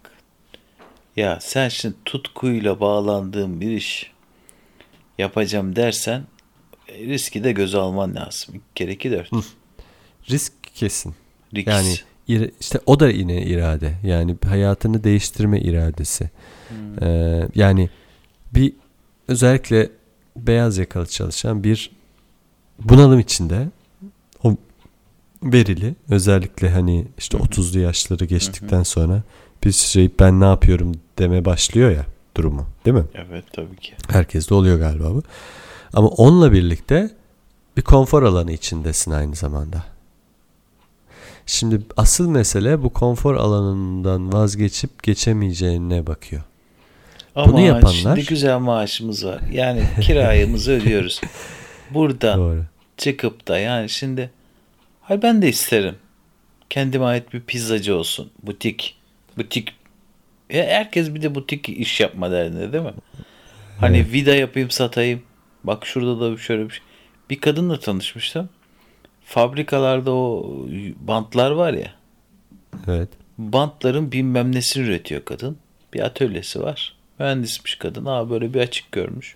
[1.15, 4.11] Ya sen şimdi tutkuyla bağlandığın bir iş
[5.17, 6.23] yapacağım dersen
[6.87, 8.55] e, riski de göze alman lazım.
[8.55, 9.31] İki kere iki dört.
[10.29, 11.15] Risk kesin.
[11.55, 11.67] Risk.
[11.67, 11.97] Yani
[12.59, 13.93] işte o da yine irade.
[14.03, 16.29] Yani hayatını değiştirme iradesi.
[17.01, 17.89] Ee, yani
[18.53, 18.73] bir
[19.27, 19.89] özellikle
[20.35, 21.91] beyaz yakalı çalışan bir
[22.79, 23.67] bunalım içinde
[24.43, 24.55] o
[25.43, 29.23] verili özellikle hani işte 30'lu yaşları geçtikten sonra
[29.63, 32.05] bir şey ben ne yapıyorum deme başlıyor ya
[32.37, 33.05] durumu değil mi?
[33.15, 33.93] Evet tabii ki.
[34.09, 35.23] Herkes de oluyor galiba bu.
[35.93, 37.09] Ama onunla birlikte
[37.77, 39.83] bir konfor alanı içindesin aynı zamanda.
[41.45, 46.41] Şimdi asıl mesele bu konfor alanından vazgeçip geçemeyeceğine bakıyor.
[47.35, 49.41] Ama Bunu yapanlar şimdi güzel maaşımız var.
[49.51, 51.21] Yani kirayımızı ödüyoruz.
[51.89, 52.63] Burada Doğru.
[52.97, 54.31] çıkıp da yani şimdi
[55.01, 55.95] hay ben de isterim.
[56.69, 58.31] Kendime ait bir pizzacı olsun.
[58.43, 58.97] Butik.
[59.37, 59.73] Butik.
[60.49, 62.93] Ya herkes bir de butik iş yapma derdinde değil mi?
[63.79, 64.13] Hani evet.
[64.13, 65.23] vida yapayım satayım.
[65.63, 66.83] Bak şurada da şöyle bir şey.
[67.29, 68.49] Bir kadınla tanışmıştım.
[69.23, 70.55] Fabrikalarda o
[70.99, 71.93] bantlar var ya.
[72.87, 73.09] Evet.
[73.37, 75.57] Bantların bilmem nesini üretiyor kadın.
[75.93, 76.95] Bir atölyesi var.
[77.19, 78.05] Mühendismiş kadın.
[78.05, 79.35] Aa böyle bir açık görmüş.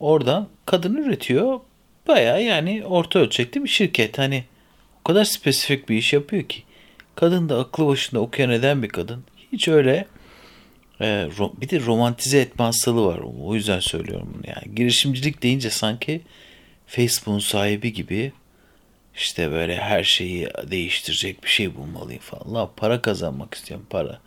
[0.00, 1.60] Oradan kadın üretiyor.
[2.08, 4.18] Baya yani orta ölçekli bir şirket.
[4.18, 4.44] Hani
[5.00, 6.62] o kadar spesifik bir iş yapıyor ki.
[7.16, 9.24] Kadın da aklı başında okuyan eden bir kadın.
[9.52, 10.06] Hiç öyle
[11.00, 11.28] e,
[11.60, 13.20] bir de romantize etme hastalığı var.
[13.42, 14.42] O yüzden söylüyorum bunu.
[14.46, 16.20] Yani girişimcilik deyince sanki
[16.86, 18.32] Facebook'un sahibi gibi
[19.16, 22.54] işte böyle her şeyi değiştirecek bir şey bulmalıyım falan.
[22.54, 24.18] La para kazanmak istiyorum para.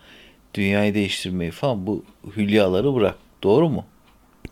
[0.54, 3.15] Dünyayı değiştirmeyi falan bu hülyaları bırak.
[3.43, 3.86] Doğru mu?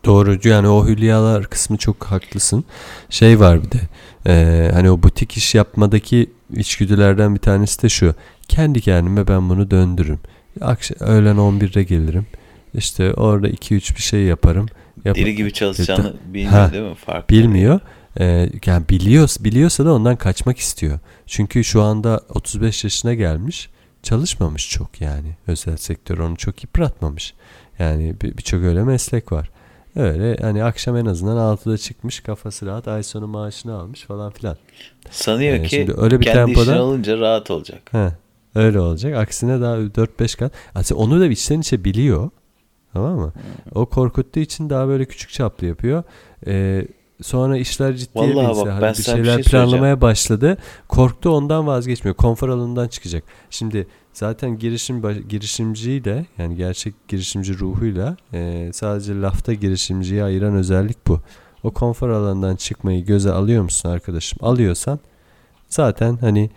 [0.04, 2.64] Doğru yani o hülyalar kısmı çok haklısın.
[3.10, 3.80] Şey var bir de
[4.26, 8.14] e, hani o butik iş yapmadaki içgüdülerden bir tanesi de şu.
[8.48, 10.20] Kendi kendime ben bunu döndürürüm.
[10.60, 12.26] Akşam, öğlen 11'de gelirim.
[12.74, 14.66] İşte orada 2-3 bir şey yaparım.
[15.04, 16.94] Yap Deli gibi çalışacağını bilmiyor ha, değil mi?
[16.94, 17.36] Farklı.
[17.36, 17.80] Bilmiyor.
[18.20, 20.98] Ee, yani biliyor, biliyorsa da ondan kaçmak istiyor.
[21.26, 23.70] Çünkü şu anda 35 yaşına gelmiş.
[24.02, 25.36] Çalışmamış çok yani.
[25.46, 27.34] Özel sektör onu çok yıpratmamış.
[27.78, 29.50] Yani birçok bir öyle meslek var.
[29.96, 34.56] Öyle hani akşam en azından 6'da çıkmış kafası rahat ay sonu maaşını almış falan filan.
[35.10, 37.82] Sanıyor ee, ki öyle bir kendi tempoda, işini alınca rahat olacak.
[37.92, 38.12] He,
[38.54, 39.16] öyle olacak.
[39.16, 40.52] Aksine daha 4-5 kat.
[40.74, 42.30] Aslında onu da içten içe biliyor.
[42.92, 43.32] Tamam mı?
[43.34, 43.82] Hmm.
[43.82, 46.02] O korkuttuğu için daha böyle küçük çaplı yapıyor.
[46.46, 46.86] Ee,
[47.22, 50.58] sonra işler ciddiye Vallahi binse, bak, hani bir şeyler bir şey planlamaya başladı.
[50.88, 52.16] Korktu ondan vazgeçmiyor.
[52.16, 53.24] Konfor alanından çıkacak.
[53.50, 61.06] Şimdi zaten girişim girişimciyi de yani gerçek girişimci ruhuyla e, sadece lafta girişimciyi ayıran özellik
[61.06, 61.20] bu.
[61.62, 64.38] O konfor alanından çıkmayı göze alıyor musun arkadaşım?
[64.42, 64.98] Alıyorsan
[65.68, 66.50] zaten hani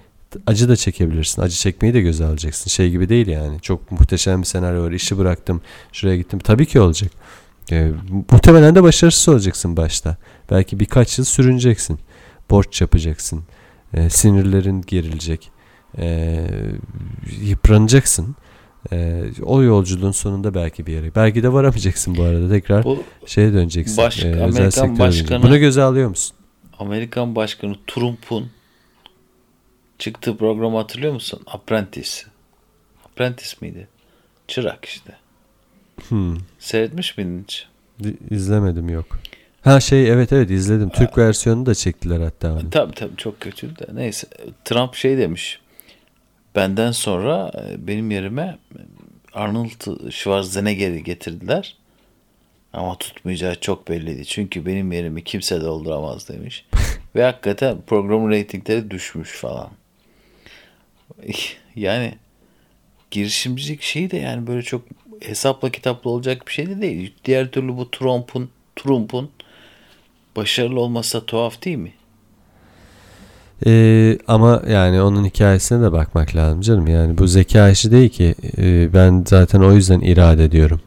[0.47, 1.41] acı da çekebilirsin.
[1.41, 2.69] Acı çekmeyi de göze alacaksın.
[2.69, 3.61] Şey gibi değil yani.
[3.61, 4.91] Çok muhteşem bir senaryo var.
[4.91, 5.61] İşi bıraktım.
[5.91, 6.39] Şuraya gittim.
[6.39, 7.11] Tabii ki olacak.
[7.71, 7.91] E,
[8.31, 10.17] muhtemelen de başarısız olacaksın başta.
[10.51, 11.99] Belki birkaç yıl sürüneceksin.
[12.49, 13.43] Borç yapacaksın.
[13.93, 15.51] E, sinirlerin gerilecek.
[15.97, 16.39] E,
[17.41, 18.35] yıpranacaksın.
[18.91, 21.15] E, o yolculuğun sonunda belki bir yere.
[21.15, 22.49] Belki de varamayacaksın bu arada.
[22.49, 23.97] Tekrar bu, şeye döneceksin.
[23.97, 25.43] Baş, e, Amerikan başkanı.
[25.43, 26.35] Bunu göze alıyor musun?
[26.79, 28.51] Amerikan başkanı Trump'un
[29.99, 31.41] çıktığı programı hatırlıyor musun?
[31.47, 32.21] Apprentice.
[33.05, 33.87] Apprentice miydi?
[34.47, 35.13] Çırak işte.
[36.07, 36.37] Hmm.
[36.59, 37.67] Seyretmiş miydin hiç?
[38.29, 39.19] İzlemedim yok.
[39.61, 40.89] Ha şey evet evet izledim.
[40.89, 41.21] Türk ha.
[41.21, 42.49] versiyonunu da çektiler hatta.
[42.55, 42.69] Hani.
[42.69, 43.85] Tabii tabii çok kötüydü de.
[43.93, 44.27] Neyse
[44.65, 45.59] Trump şey demiş.
[46.55, 48.57] Benden sonra e, benim yerime
[49.33, 51.75] Arnold Schwarzenegger'i getirdiler.
[52.73, 54.25] Ama tutmayacağı çok belliydi.
[54.25, 56.65] Çünkü benim yerimi kimse dolduramaz demiş.
[57.15, 59.69] Ve hakikaten programın reytingleri düşmüş falan.
[61.75, 62.13] Yani
[63.11, 64.81] girişimcilik şeyi de yani böyle çok
[65.21, 67.13] hesapla kitapla olacak bir şey de değil.
[67.25, 69.29] Diğer türlü bu Trump'un Trump'un
[70.35, 71.93] başarılı olmasa tuhaf değil mi?
[73.65, 76.87] Ee, ama yani onun hikayesine de bakmak lazım canım.
[76.87, 78.35] Yani bu zeka işi değil ki.
[78.57, 80.81] Ee, ben zaten o yüzden irade ediyorum.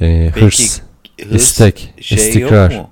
[0.00, 0.80] Ee, Peki, hırs,
[1.20, 2.70] hırs, istek, şey istikrar.
[2.70, 2.90] Yok mu?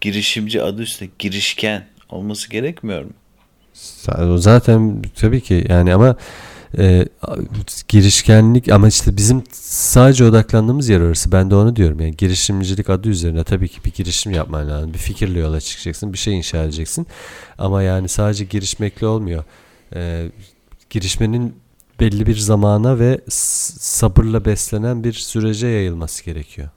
[0.00, 3.10] Girişimci adı üstünde girişken olması gerekmiyor mu?
[4.38, 6.16] Zaten tabii ki yani ama
[6.78, 7.08] e,
[7.88, 11.32] girişkenlik ama işte bizim sadece odaklandığımız yer orası.
[11.32, 14.94] Ben de onu diyorum yani girişimcilik adı üzerine tabii ki bir girişim yapman lazım.
[14.94, 17.06] Bir fikirle yola çıkacaksın, bir şey inşa edeceksin.
[17.58, 19.44] Ama yani sadece girişmekle olmuyor.
[19.94, 20.30] E,
[20.90, 21.54] girişmenin
[22.00, 26.68] belli bir zamana ve sabırla beslenen bir sürece yayılması gerekiyor.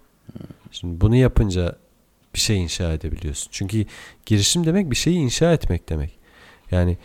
[0.71, 1.75] Şimdi bunu yapınca
[2.35, 3.49] bir şey inşa edebiliyorsun.
[3.51, 3.85] Çünkü
[4.25, 6.17] girişim demek bir şeyi inşa etmek demek.
[6.71, 6.97] Yani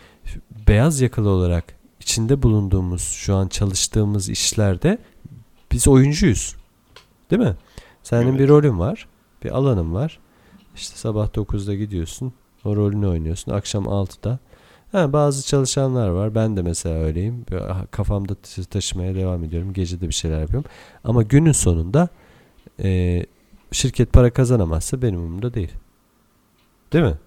[0.67, 1.78] beyaz yakalı olarak
[2.09, 4.97] içinde bulunduğumuz şu an çalıştığımız işlerde
[5.71, 6.55] biz oyuncuyuz.
[7.31, 7.55] Değil mi?
[8.03, 8.39] Senin evet.
[8.39, 9.07] bir rolün var.
[9.43, 10.19] Bir alanın var.
[10.75, 12.33] İşte sabah 9'da gidiyorsun.
[12.65, 13.51] O rolünü oynuyorsun.
[13.51, 14.39] Akşam 6'da.
[14.91, 16.35] Ha, bazı çalışanlar var.
[16.35, 17.45] Ben de mesela öyleyim.
[17.91, 18.35] Kafamda
[18.69, 19.73] taşımaya devam ediyorum.
[19.73, 20.69] Gece de bir şeyler yapıyorum.
[21.03, 22.09] Ama günün sonunda
[22.79, 23.25] e,
[23.71, 25.71] şirket para kazanamazsa benim umurumda değil.
[26.93, 27.17] Değil mi?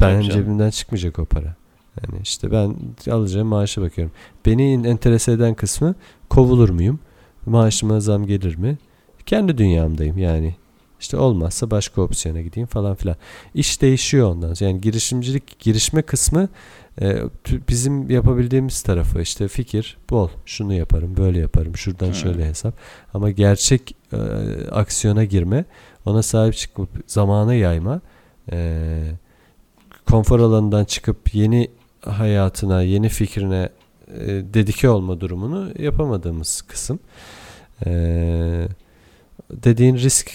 [0.00, 1.59] Ben cebimden çıkmayacak o para.
[1.96, 2.76] Yani işte ben
[3.12, 4.14] alacağım maaşa bakıyorum.
[4.46, 5.94] Beni enterese eden kısmı
[6.28, 7.00] kovulur muyum?
[7.46, 8.78] Maaşıma zam gelir mi?
[9.26, 10.54] Kendi dünyamdayım yani.
[11.00, 13.16] İşte olmazsa başka opsiyona gideyim falan filan.
[13.54, 14.70] İş değişiyor ondan sonra.
[14.70, 16.48] Yani girişimcilik, girişme kısmı
[17.00, 17.18] e,
[17.68, 20.28] bizim yapabildiğimiz tarafı işte fikir bol.
[20.46, 22.14] Şunu yaparım, böyle yaparım, şuradan Hmm.
[22.14, 22.74] şöyle hesap.
[23.14, 24.16] Ama gerçek e,
[24.70, 25.64] aksiyona girme,
[26.06, 28.00] ona sahip çıkıp zamana yayma,
[28.52, 28.88] e,
[30.10, 31.70] konfor alanından çıkıp yeni
[32.04, 33.68] hayatına, yeni fikrine
[34.18, 36.98] e, dedike olma durumunu yapamadığımız kısım.
[37.86, 38.68] E,
[39.50, 40.30] dediğin risk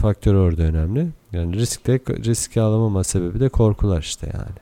[0.00, 1.08] faktörü orada önemli.
[1.32, 4.58] Yani risk alamama sebebi de korkular işte yani.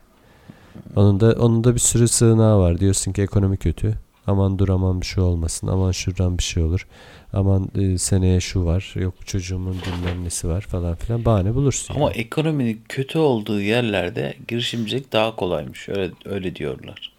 [0.96, 2.81] Onun da onun da bir sürü sığınağı var.
[2.81, 3.94] Diyorsun ki ekonomi kötü.
[4.27, 5.66] Aman dur aman bir şey olmasın.
[5.66, 6.87] Aman şuradan bir şey olur.
[7.33, 8.93] Aman e, seneye şu var.
[8.95, 11.25] Yok çocuğumun bilmem nesi var falan filan.
[11.25, 11.95] Bahane bulursun.
[11.95, 12.17] Ama yani.
[12.17, 15.89] ekonominin kötü olduğu yerlerde girişimcilik daha kolaymış.
[15.89, 17.12] Öyle öyle diyorlar.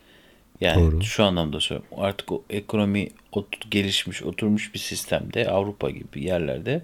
[0.61, 1.03] Yani Doğru.
[1.03, 1.97] şu anlamda söylüyorum.
[1.97, 6.81] Artık o ekonomi ot- gelişmiş, oturmuş bir sistemde Avrupa gibi yerlerde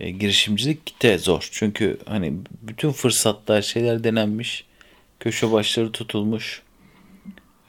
[0.00, 1.48] e, girişimcilik de zor.
[1.52, 4.64] Çünkü hani bütün fırsatlar şeyler denenmiş.
[5.20, 6.62] Köşe başları tutulmuş.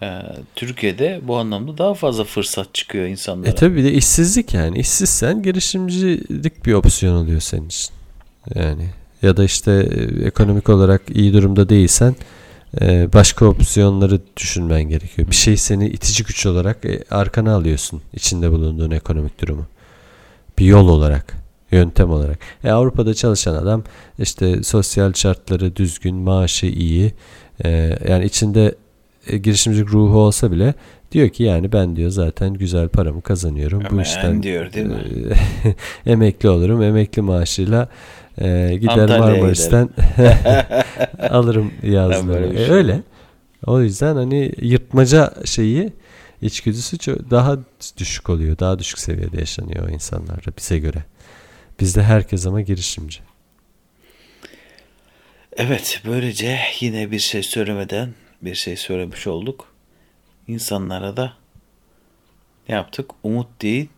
[0.02, 0.22] E,
[0.56, 3.50] Türkiye'de bu anlamda daha fazla fırsat çıkıyor insanlara.
[3.50, 4.80] E tabi bir de işsizlik yani.
[4.80, 7.94] İşsizsen girişimcilik bir opsiyon oluyor senin için.
[8.56, 8.90] Yani
[9.22, 12.16] ya da işte e, ekonomik olarak iyi durumda değilsen
[12.82, 15.28] e, başka opsiyonları düşünmen gerekiyor.
[15.28, 19.66] Bir şey seni itici güç olarak e, arkana alıyorsun içinde bulunduğun ekonomik durumu.
[20.60, 21.34] Bir yol olarak,
[21.72, 22.40] yöntem olarak.
[22.64, 23.84] E, Avrupa'da çalışan adam
[24.20, 27.14] işte sosyal şartları düzgün, maaşı iyi.
[28.08, 28.76] yani içinde
[29.30, 30.74] e, girişimcilik ruhu olsa bile
[31.12, 33.80] diyor ki yani ben diyor zaten güzel paramı kazanıyorum.
[33.80, 35.04] Bu Hemen işten diyor değil mi?
[36.06, 36.82] e, emekli olurum.
[36.84, 37.90] Emekli maaşıyla
[38.42, 39.90] e, gider Antalya'ya Marmaris'ten
[41.30, 42.54] alırım yazları.
[42.54, 43.02] E, şey öyle.
[43.66, 45.94] O yüzden hani yırtmaca şeyi
[46.42, 47.58] içgüdüsü çok daha
[47.98, 48.60] düşük oluyor.
[48.60, 51.04] Daha düşük seviyede yaşanıyor o insanlarda bize göre.
[51.80, 53.20] Bizde herkes ama girişimci.
[55.58, 58.10] Evet, böylece yine bir şey söylemeden
[58.42, 59.66] bir şey söylemiş olduk.
[60.48, 61.34] İnsanlara da
[62.70, 63.12] ne yaptık?
[63.24, 63.90] Umut değil,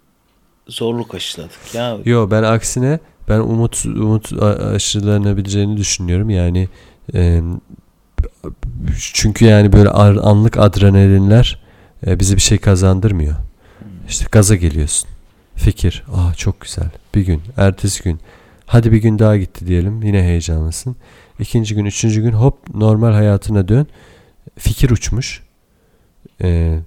[0.68, 1.60] zorluk aşıladık.
[1.74, 3.00] Ya Yo ben aksine
[3.30, 6.30] ben umut umut aşılanabileceğini düşünüyorum.
[6.30, 6.70] Yani
[7.14, 7.42] e,
[9.14, 11.60] çünkü yani böyle anlık adrenalinler
[12.08, 13.36] e, bize bir şey kazandırmıyor.
[14.10, 15.10] İşte gaza geliyorsun.
[15.56, 16.90] Fikir, aa çok güzel.
[17.16, 18.20] Bir gün, ertesi gün.
[18.66, 20.04] Hadi bir gün daha gitti diyelim.
[20.04, 20.96] Yine heyecanlısın.
[21.40, 23.88] İkinci gün, üçüncü gün hop normal hayatına dön.
[24.58, 25.44] Fikir uçmuş.
[26.42, 26.80] Ee,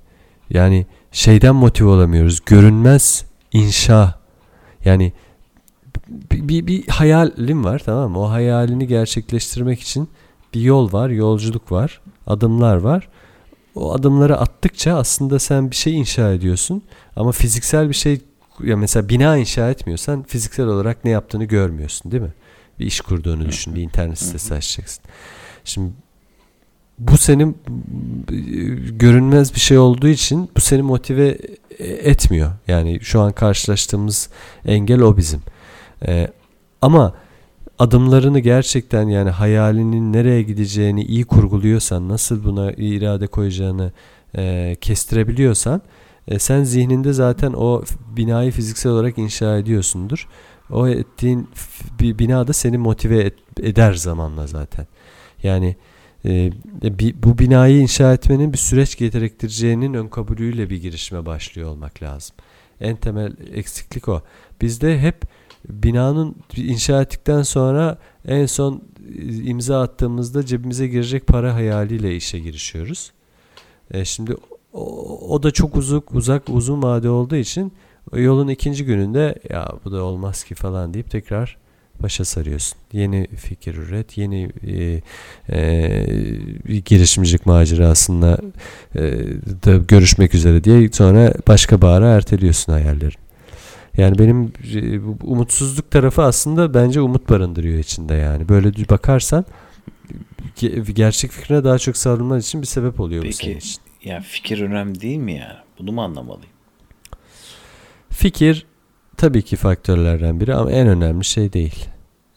[0.50, 2.40] yani şeyden motive olamıyoruz.
[2.46, 4.14] Görünmez inşa.
[4.84, 5.12] Yani
[6.08, 8.20] bir, bir, bir hayalim var tamam mı?
[8.20, 10.08] O hayalini gerçekleştirmek için
[10.54, 13.08] bir yol var, yolculuk var, adımlar var.
[13.74, 16.82] O adımları attıkça aslında sen bir şey inşa ediyorsun
[17.16, 18.20] ama fiziksel bir şey
[18.60, 22.32] ya mesela bina inşa etmiyorsan fiziksel olarak ne yaptığını görmüyorsun değil mi?
[22.78, 25.04] Bir iş kurduğunu düşün, bir internet sitesi açacaksın.
[25.64, 25.92] Şimdi
[27.08, 28.34] bu senin e,
[28.90, 31.38] görünmez bir şey olduğu için bu seni motive
[31.78, 32.52] e, etmiyor.
[32.68, 34.28] Yani şu an karşılaştığımız
[34.64, 35.40] engel o bizim.
[36.06, 36.28] Ee,
[36.82, 37.14] ama
[37.78, 43.92] adımlarını gerçekten yani hayalinin nereye gideceğini iyi kurguluyorsan, nasıl buna irade koyacağını
[44.36, 45.82] e, kestirebiliyorsan
[46.28, 47.82] e, sen zihninde zaten o
[48.16, 50.28] binayı fiziksel olarak inşa ediyorsundur.
[50.70, 51.48] O ettiğin
[52.00, 54.86] bir bina da seni motive et- eder zamanla zaten.
[55.42, 55.76] Yani
[56.24, 62.02] e, bi- bu binayı inşa etmenin bir süreç gerektireceğinin ön kabulüyle bir girişime başlıyor olmak
[62.02, 62.36] lazım.
[62.80, 64.22] En temel eksiklik o.
[64.60, 65.22] Bizde hep
[65.68, 68.82] binanın inşa ettikten sonra en son
[69.18, 73.12] e, imza attığımızda cebimize girecek para hayaliyle işe girişiyoruz.
[73.90, 74.36] E, şimdi
[74.72, 77.72] o, o da çok uzak uzak uzun vade olduğu için
[78.12, 81.56] yolun ikinci gününde ya bu da olmaz ki falan deyip tekrar
[82.02, 82.78] başa sarıyorsun.
[82.92, 85.02] Yeni fikir üret, yeni e,
[85.56, 88.38] e, girişimcilik macerasında
[88.94, 89.00] e,
[89.66, 93.22] da görüşmek üzere diye sonra başka bahara erteliyorsun hayallerini.
[93.96, 98.48] Yani benim e, bu umutsuzluk tarafı aslında bence umut barındırıyor içinde yani.
[98.48, 99.44] Böyle bakarsan
[100.56, 103.36] ge- gerçek fikrine daha çok sarılman için bir sebep oluyor bu Peki.
[103.36, 103.80] senin için.
[104.04, 105.58] ya fikir önemli değil mi yani?
[105.78, 106.52] Bunu mu anlamalıyım?
[108.10, 108.66] Fikir
[109.16, 111.86] tabii ki faktörlerden biri ama en önemli şey değil.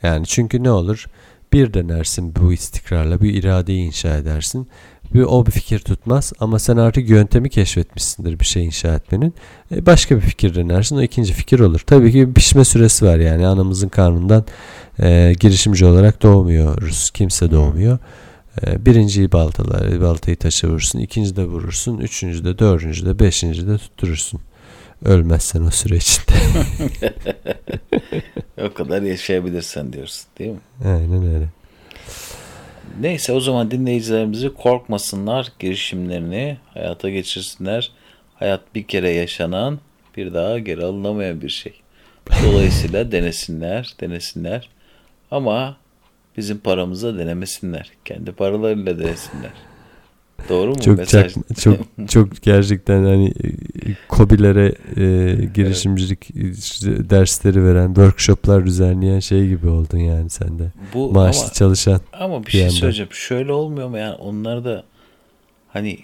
[0.03, 1.05] Yani çünkü ne olur?
[1.53, 4.67] Bir denersin bu istikrarla, bir iradeyi inşa edersin.
[5.13, 9.33] Bir, o bir fikir tutmaz ama sen artık yöntemi keşfetmişsindir bir şey inşa etmenin.
[9.71, 11.79] E, başka bir fikir denersin o ikinci fikir olur.
[11.79, 14.45] Tabii ki bir pişme süresi var yani anamızın karnından
[14.99, 17.11] e, girişimci olarak doğmuyoruz.
[17.11, 17.97] Kimse doğmuyor.
[18.65, 23.77] E, birinciyi baltalar, baltayı taşa vurursun, ikinci de vurursun, üçüncü de, dördüncü de, beşinci de
[23.77, 24.41] tutturursun.
[25.05, 26.31] Ölmezsen o süre içinde.
[28.69, 30.59] o kadar yaşayabilirsen diyorsun değil mi?
[30.85, 31.47] Aynen öyle.
[32.99, 37.91] Neyse o zaman dinleyicilerimizi korkmasınlar, girişimlerini hayata geçirsinler.
[38.35, 39.79] Hayat bir kere yaşanan,
[40.17, 41.73] bir daha geri alınamayan bir şey.
[42.43, 44.69] Dolayısıyla denesinler, denesinler.
[45.31, 45.77] Ama
[46.37, 47.91] bizim paramıza denemesinler.
[48.05, 49.51] Kendi paralarıyla denesinler.
[50.49, 50.79] Doğru mu?
[50.81, 51.33] Çok Mesaj.
[51.33, 51.77] çak- çok
[52.09, 53.47] çok gerçekten hani e,
[54.09, 56.43] kobilere e, girişimcilik e,
[57.09, 60.71] dersleri veren, workshoplar düzenleyen şey gibi oldun yani sen de.
[60.93, 62.01] Bu Maaşlı ama, çalışan.
[62.13, 62.75] ama bir bir şey yandan.
[62.75, 63.11] söyleyeceğim.
[63.13, 64.83] Şöyle olmuyor mu yani onlar da
[65.67, 65.99] hani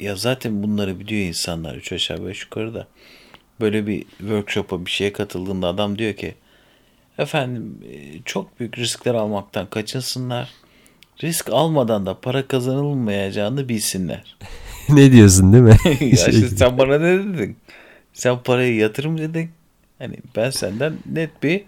[0.00, 2.86] ya zaten bunları biliyor insanlar üç aşağı beş yukarı da
[3.60, 6.34] böyle bir workshop'a bir şeye katıldığında adam diyor ki
[7.18, 10.48] efendim e, çok büyük riskler almaktan kaçınsınlar.
[11.22, 14.36] Risk almadan da para kazanılmayacağını bilsinler.
[14.88, 15.76] ne diyorsun değil mi?
[15.84, 16.48] ya Şey işte gibi.
[16.48, 17.56] sen bana ne dedin?
[18.12, 19.50] Sen parayı yatırım dedin.
[19.98, 21.64] Hani ben senden net bir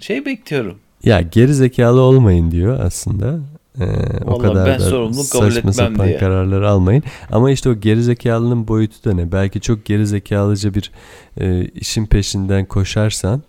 [0.00, 0.78] şey bekliyorum.
[1.04, 3.38] Ya geri zekalı olmayın diyor aslında.
[3.80, 3.84] Ee,
[4.26, 6.18] o kadar ben da sorumluluk kabul saçma sapan diye.
[6.18, 7.02] kararları almayın.
[7.32, 9.32] Ama işte o geri zekalının boyutu da ne?
[9.32, 10.90] Belki çok geri zekalıca bir
[11.40, 13.42] e, işin peşinden koşarsan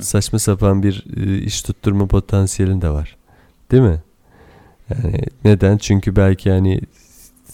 [0.00, 3.16] saçma sapan bir e, iş tutturma potansiyelin de var.
[3.70, 4.00] Değil mi?
[4.90, 5.76] Yani neden?
[5.78, 6.80] Çünkü belki yani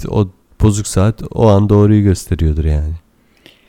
[0.08, 0.28] o
[0.62, 2.92] bozuk saat o an doğruyu gösteriyordur yani.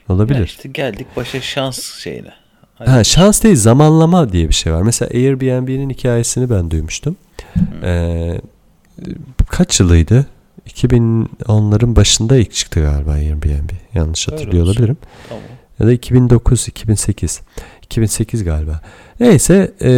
[0.10, 0.38] Olabilir.
[0.40, 2.30] Ya işte geldik başa şans şeyine.
[2.76, 4.82] Hani Ha, şans değil zamanlama diye bir şey var.
[4.82, 7.16] Mesela Airbnb'nin hikayesini ben duymuştum.
[7.84, 8.42] Ee,
[9.50, 10.26] kaç yılıydı?
[10.70, 13.70] 2010'ların başında ilk çıktı galiba Airbnb.
[13.94, 14.74] Yanlış Öyle hatırlıyor olsun.
[14.74, 14.98] olabilirim.
[15.30, 15.44] Tamam.
[15.80, 17.42] Ya da 2009, 2008.
[17.84, 18.82] 2008 galiba.
[19.20, 19.90] Neyse e,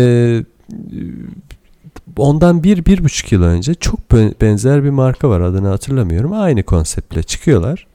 [2.19, 6.33] ondan bir, bir buçuk yıl önce çok be- benzer bir marka var adını hatırlamıyorum.
[6.33, 7.87] Aynı konseptle çıkıyorlar.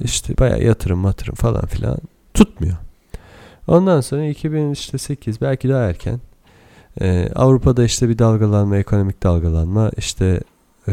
[0.00, 1.98] İşte bayağı yatırım matırım falan filan
[2.34, 2.76] tutmuyor.
[3.66, 6.20] Ondan sonra 2008 belki daha erken
[7.00, 10.40] e, Avrupa'da işte bir dalgalanma, ekonomik dalgalanma işte
[10.88, 10.92] e,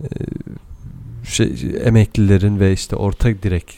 [0.00, 0.08] e,
[1.24, 3.76] şey, emeklilerin ve işte orta direk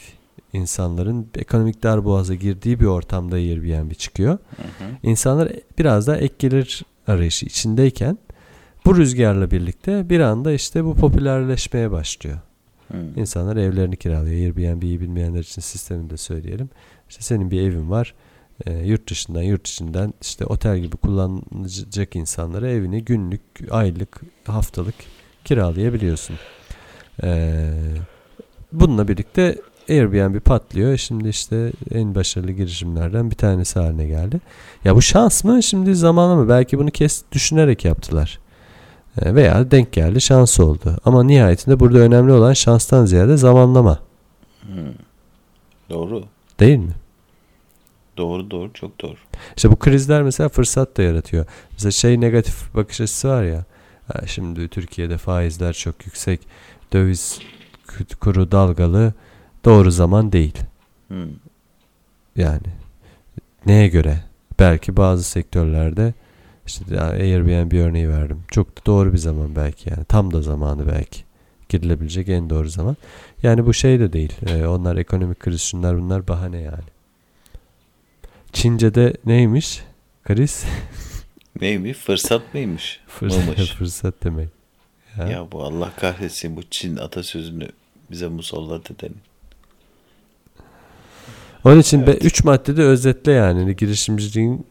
[0.53, 4.31] insanların ekonomik darboğaza girdiği bir ortamda Airbnb çıkıyor.
[4.31, 4.89] Hı hı.
[5.03, 8.17] İnsanlar biraz daha ek gelir arayışı içindeyken
[8.85, 12.39] bu rüzgarla birlikte bir anda işte bu popülerleşmeye başlıyor.
[12.91, 12.97] Hı.
[13.15, 14.35] İnsanlar evlerini kiralıyor.
[14.35, 16.69] Airbnb'yi bilmeyenler için sistemini de söyleyelim.
[17.09, 18.13] İşte senin bir evin var.
[18.65, 24.95] E, yurt dışından yurt içinden işte otel gibi kullanacak insanlara evini günlük, aylık, haftalık
[25.45, 26.35] kiralayabiliyorsun.
[27.23, 27.69] E,
[28.71, 29.57] bununla birlikte
[29.91, 30.97] Airbnb patlıyor.
[30.97, 34.39] Şimdi işte en başarılı girişimlerden bir tanesi haline geldi.
[34.85, 35.63] Ya bu şans mı?
[35.63, 36.49] Şimdi zamanı mı?
[36.49, 38.39] Belki bunu kes düşünerek yaptılar.
[39.21, 40.97] E, Veya denk geldi şans oldu.
[41.05, 43.99] Ama nihayetinde burada önemli olan şanstan ziyade zamanlama.
[44.61, 44.93] Hı.
[45.89, 46.23] Doğru.
[46.59, 46.91] Değil mi?
[48.17, 49.15] Doğru doğru çok doğru.
[49.57, 51.45] İşte bu krizler mesela fırsat da yaratıyor.
[51.71, 53.65] Mesela şey negatif bakış açısı var ya.
[54.07, 56.41] "Ha, Şimdi Türkiye'de faizler çok yüksek.
[56.93, 57.39] Döviz
[58.19, 59.13] kuru dalgalı.
[59.65, 60.57] Doğru zaman değil.
[62.35, 62.67] Yani
[63.65, 64.23] neye göre?
[64.59, 66.13] Belki bazı sektörlerde
[66.67, 68.43] işte Airbnb örneği verdim.
[68.51, 70.05] Çok da doğru bir zaman belki yani.
[70.05, 71.23] Tam da zamanı belki.
[71.69, 72.97] Girilebilecek en doğru zaman.
[73.43, 74.33] Yani bu şey de değil.
[74.47, 76.83] Ee, onlar ekonomik kriz şunlar bunlar bahane yani.
[78.53, 79.81] Çince'de neymiş?
[80.23, 80.65] Kriz?
[81.61, 81.97] Neymiş?
[81.97, 82.99] Fırsat mıymış?
[83.07, 84.49] Fırsat, fırsat demek.
[85.17, 85.27] Ya.
[85.27, 87.67] Ya bu Allah kahretsin bu Çin atasözünü
[88.11, 89.15] bize musallat edeni.
[91.65, 92.25] Onun için Evet.
[92.25, 94.65] 3 maddede özetle yani girişimciliğin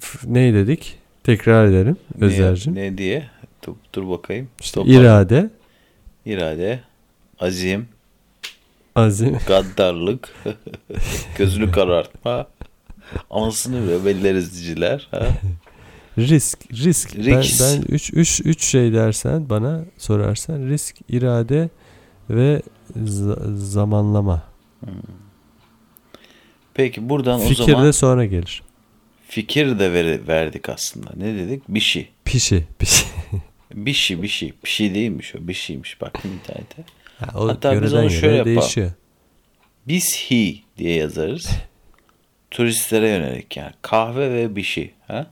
[0.00, 0.98] f- ne dedik?
[1.24, 2.74] Tekrar edelim Ne, Özer'cim.
[2.74, 3.26] ne diye?
[3.66, 4.48] Dur, dur bakayım.
[4.60, 4.88] İşte Stop.
[4.88, 5.50] irade,
[6.26, 6.80] İrade,
[7.40, 7.88] azim,
[8.94, 10.34] azim, gaddarlık,
[11.38, 12.46] gözünü karartma,
[13.30, 15.08] anasını ve belleriz diciler.
[15.10, 15.26] Ha?
[16.18, 17.16] risk, risk.
[17.16, 17.60] Risk.
[17.62, 21.68] Ben ben 3 3 3 şey dersen bana sorarsan risk, irade
[22.30, 22.62] ve
[22.98, 24.42] za- zamanlama.
[26.74, 28.62] Peki buradan o Fikir zaman de sonra gelir.
[29.28, 31.10] fikir de ver- verdik aslında.
[31.16, 31.62] Ne dedik?
[31.68, 32.08] Bir şey.
[32.24, 33.04] Pişi, pişi.
[33.74, 34.52] Bir şey, bir şey.
[34.64, 35.38] Bir şey değilmiş o.
[35.48, 36.00] Bir şeymiş.
[36.00, 36.82] Baktım internete.
[37.18, 38.56] Ha, o Hatta biz onu şöyle yapalım.
[38.56, 38.90] değişiyor.
[39.88, 41.48] Biz he diye yazarız.
[42.50, 43.72] Turistlere yönelik yani.
[43.82, 44.90] Kahve ve bir şey.
[45.08, 45.26] Ha?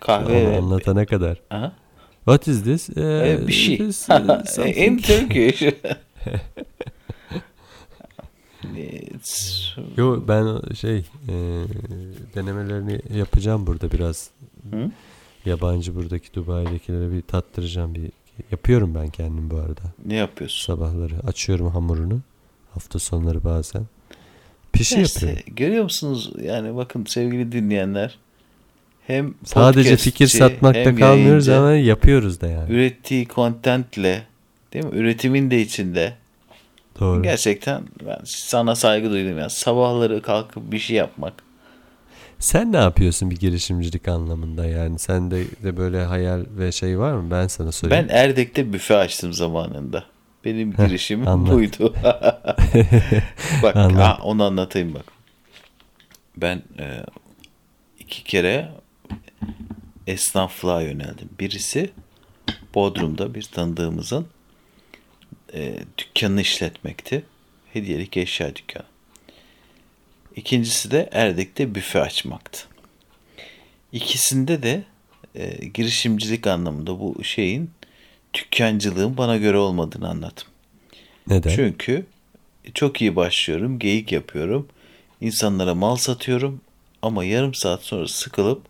[0.00, 0.56] Kahve ve...
[0.58, 1.40] anlatana kadar.
[1.48, 1.72] Ha?
[2.16, 2.90] What is this?
[2.96, 3.76] Eh, E, bir şey.
[3.78, 4.76] this, something.
[4.76, 5.62] In Turkish.
[9.14, 9.62] It's...
[9.96, 10.96] Yo ben şey
[11.28, 11.34] e,
[12.34, 14.30] denemelerini yapacağım burada biraz.
[14.70, 14.90] Hı?
[15.44, 18.10] Yabancı buradaki Dubai'dekilere bir tattıracağım bir
[18.50, 19.82] yapıyorum ben kendim bu arada.
[20.06, 20.66] Ne yapıyorsun?
[20.66, 22.20] Sabahları açıyorum hamurunu.
[22.74, 23.86] Hafta sonları bazen.
[24.72, 25.56] Pişi İşte yapıyor.
[25.56, 26.32] görüyor musunuz?
[26.42, 28.18] Yani bakın sevgili dinleyenler.
[29.06, 32.72] Hem Sadece fikir satmakta kalmıyoruz ama yapıyoruz da yani.
[32.72, 34.22] ürettiği contentle
[34.72, 34.90] değil mi?
[34.94, 36.14] Üretimin de içinde.
[37.02, 37.22] Doğru.
[37.22, 39.50] Gerçekten ben sana saygı duydum ya.
[39.50, 41.34] Sabahları kalkıp bir şey yapmak.
[42.38, 44.98] Sen ne yapıyorsun bir girişimcilik anlamında yani?
[44.98, 47.30] Sende de böyle hayal ve şey var mı?
[47.30, 48.08] Ben sana sorayım.
[48.08, 50.04] Ben Erdek'te büfe açtım zamanında.
[50.44, 51.52] Benim girişimim anlat.
[51.54, 51.94] buydu.
[53.62, 54.18] bak Anlat.
[54.18, 55.04] ha, onu anlatayım bak.
[56.36, 57.04] Ben e,
[57.98, 58.68] iki kere
[60.06, 61.28] esnaflığa yöneldim.
[61.40, 61.90] Birisi
[62.74, 64.26] Bodrum'da bir tanıdığımızın
[65.54, 67.24] e, dükkanını işletmekti.
[67.72, 68.86] Hediyelik eşya dükkanı.
[70.36, 72.60] İkincisi de Erdek'te büfe açmaktı.
[73.92, 74.82] İkisinde de
[75.34, 77.70] e, girişimcilik anlamında bu şeyin
[78.34, 80.48] dükkancılığın bana göre olmadığını anlattım.
[81.26, 81.56] Neden?
[81.56, 82.06] Çünkü
[82.74, 84.68] çok iyi başlıyorum, geyik yapıyorum,
[85.20, 86.60] insanlara mal satıyorum
[87.02, 88.62] ama yarım saat sonra sıkılıp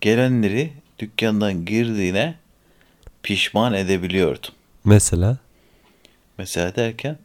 [0.00, 2.34] gelenleri dükkandan girdiğine
[3.22, 4.50] pişman edebiliyordum.
[4.84, 5.38] Mesela
[6.38, 7.18] Mesela derken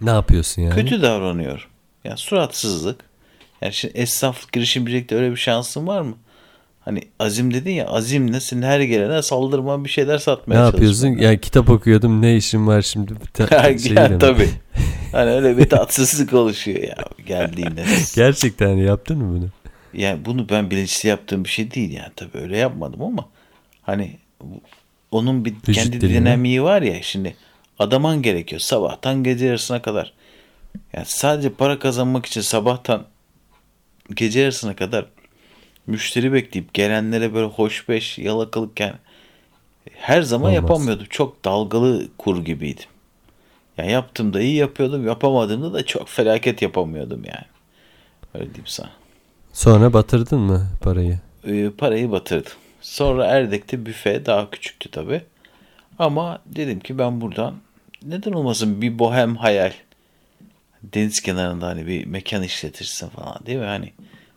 [0.00, 0.74] ne yapıyorsun yani?
[0.74, 1.64] kötü davranıyorum.
[2.04, 3.00] Yani suratsızlık.
[3.60, 6.14] Yani şimdi esnaflık girişimcilikte öyle bir şansın var mı?
[6.80, 11.02] Hani azim dedin ya azimle senin her gelene saldırman bir şeyler Ne satmaya yapıyorsun?
[11.06, 11.24] çalışman.
[11.24, 12.22] Yani kitap okuyordum.
[12.22, 13.12] Ne işim var şimdi?
[13.14, 14.18] Bir ta- ya, mi?
[14.18, 14.48] tabii.
[15.12, 16.96] Hani öyle bir tatsızlık oluşuyor ya
[17.26, 17.84] geldiğinde.
[18.14, 19.48] Gerçekten yaptın mı bunu?
[20.00, 23.28] Yani bunu ben bilinçli yaptığım bir şey değil yani tabii öyle yapmadım ama
[23.82, 24.16] hani
[25.10, 27.36] onun bir Vücut kendi dinamiği var ya şimdi
[27.78, 30.12] adaman gerekiyor sabahtan gece yarısına kadar.
[30.92, 33.04] Yani sadece para kazanmak için sabahtan
[34.14, 35.06] gece yarısına kadar
[35.86, 38.94] müşteri bekleyip gelenlere böyle hoşbeş yalakalıkken
[39.92, 40.62] her zaman Olmaz.
[40.62, 41.06] yapamıyordum.
[41.10, 42.84] Çok dalgalı kur gibiydim.
[43.78, 47.44] Yani yaptığımda iyi yapıyordum, yapamadığımda da çok felaket yapamıyordum yani.
[48.34, 48.90] Öyle diyeyim sana.
[49.52, 51.18] Sonra batırdın mı parayı?
[51.46, 52.52] e, parayı batırdım.
[52.80, 55.22] Sonra Erdek'te büfe daha küçüktü tabi.
[55.98, 57.54] Ama dedim ki ben buradan
[58.02, 59.72] neden olmasın bir bohem hayal.
[60.82, 63.64] Deniz kenarında hani bir mekan işletirsin falan değil mi?
[63.64, 63.92] Hani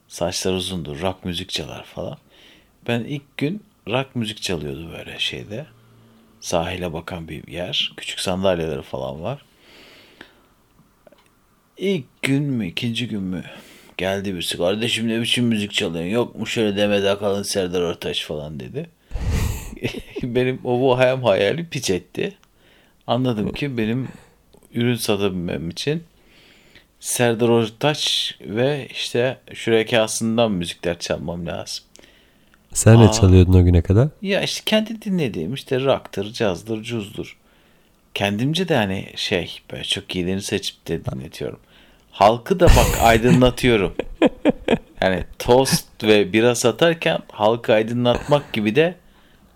[0.07, 2.17] saçlar uzundur, rock müzik çalar falan.
[2.87, 5.65] Ben ilk gün rock müzik çalıyordu böyle şeyde.
[6.41, 7.93] Sahile bakan bir yer.
[7.97, 9.45] Küçük sandalyeleri falan var.
[11.77, 13.43] İlk gün mü ikinci gün mü
[13.97, 18.59] geldi birisi kardeşim ne biçim müzik çalıyorsun yok mu şöyle Demet Akalın Serdar Ortaç falan
[18.59, 18.89] dedi.
[20.23, 22.33] benim o bu hayal hayali piç etti.
[23.07, 24.07] Anladım ki benim
[24.73, 26.03] ürün satabilmem için
[26.99, 31.83] Serdar Ortaç ve işte şürekasından müzikler çalmam lazım.
[32.73, 34.07] Sen ne çalıyordun o güne kadar?
[34.21, 37.37] Ya işte kendi dinlediğim işte rock'tır, cazdır, cuzdur.
[38.13, 41.59] Kendimce de hani şey böyle çok iyilerini seçip de dinletiyorum.
[42.11, 43.95] Halkı da bak aydınlatıyorum.
[45.01, 48.95] Yani tost ve bira satarken halkı aydınlatmak gibi de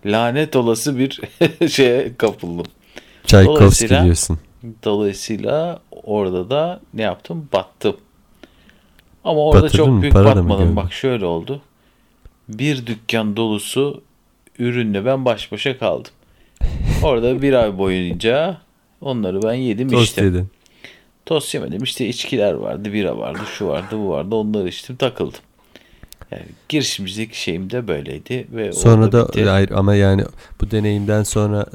[0.06, 1.20] lanet olası bir
[1.70, 2.66] şeye kapıldım.
[3.26, 4.40] Çaykovski diyorsun.
[4.84, 7.50] Dolayısıyla orada da ne yaptım?
[7.54, 7.98] Battım.
[9.24, 10.02] Ama orada Batırdın çok mı?
[10.02, 10.76] büyük Para batmadım.
[10.76, 11.62] Bak şöyle oldu.
[12.50, 14.02] Bir dükkan dolusu
[14.60, 16.12] ürünle ben baş başa kaldım.
[17.04, 18.58] Orada bir ay boyunca
[19.02, 20.26] onları ben yedim Tost içtim.
[20.26, 20.48] yedin.
[21.26, 21.84] Tost yemedim.
[21.84, 24.36] İşte içkiler vardı, bira vardı, şu vardı, bu vardı.
[24.36, 25.40] Onları içtim, takıldım.
[26.32, 29.46] Yani girişimcilik şeyim de böyleydi ve Sonra da bitti.
[29.46, 30.24] hayır ama yani
[30.62, 31.66] bu deneyimden sonra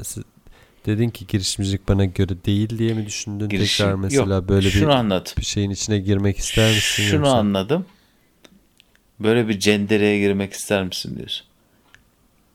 [0.85, 3.49] dedin ki girişimcilik bana göre değil diye mi düşündün?
[3.49, 5.35] Girişim- Tekrar mesela Yok, böyle şunu bir, anlat.
[5.37, 7.03] bir şeyin içine girmek ister misin?
[7.03, 7.33] Şunu yoksa?
[7.37, 7.85] anladım.
[9.19, 11.47] Böyle bir cendereye girmek ister misin diyorsun.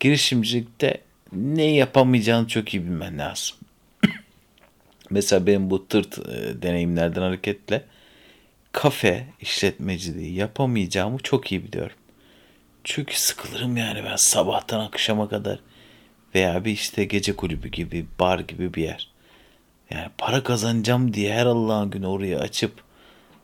[0.00, 1.00] Girişimcilikte
[1.32, 3.56] ne yapamayacağını çok iyi bilmen lazım.
[5.10, 7.84] Mesela benim bu tırt e, deneyimlerden hareketle
[8.72, 11.96] kafe işletmeciliği yapamayacağımı çok iyi biliyorum.
[12.84, 15.60] Çünkü sıkılırım yani ben sabahtan akşama kadar
[16.34, 19.08] veya bir işte gece kulübü gibi, bar gibi bir yer.
[19.90, 22.72] Yani para kazanacağım diye her Allah'ın günü orayı açıp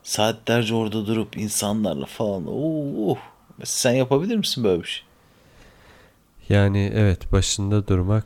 [0.03, 2.47] saatlerce orada durup insanlarla falan.
[2.47, 3.16] Oo,
[3.64, 5.05] sen yapabilir misin böyle bir şey?
[6.49, 8.24] Yani evet başında durmak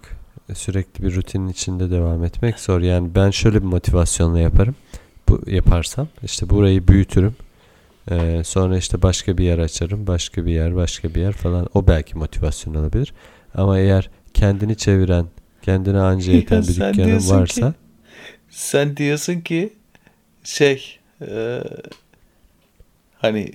[0.55, 2.81] sürekli bir rutinin içinde devam etmek zor.
[2.81, 4.75] Yani ben şöyle bir motivasyonla yaparım.
[5.47, 7.37] Yaparsam işte burayı büyütürüm.
[8.11, 10.07] Ee, sonra işte başka bir yer açarım.
[10.07, 11.69] Başka bir yer, başka bir yer falan.
[11.75, 13.13] O belki motivasyon olabilir.
[13.55, 15.27] Ama eğer kendini çeviren,
[15.63, 17.77] kendine anca yeten bir dükkanın varsa ki-
[18.51, 19.73] Sen diyorsun ki
[20.45, 21.61] şey e,
[23.19, 23.51] hani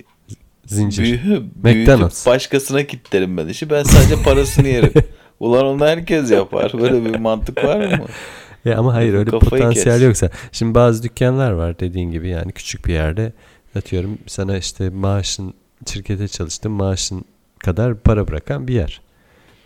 [0.66, 1.02] zincir.
[1.02, 2.26] büyü, McDonald's.
[2.26, 3.70] başkasına kitlerim ben işi.
[3.70, 4.92] Ben sadece parasını yerim.
[5.40, 6.72] Ulan onu herkes yapar.
[6.80, 8.06] Böyle bir mantık var mı?
[8.64, 10.02] Ya ama hayır öyle bir potansiyel kes.
[10.02, 10.30] yoksa.
[10.52, 13.32] Şimdi bazı dükkanlar var dediğin gibi yani küçük bir yerde
[13.76, 15.54] Atıyorum sana işte maaşın
[15.86, 17.24] şirkete çalıştın maaşın
[17.58, 19.00] kadar para bırakan bir yer.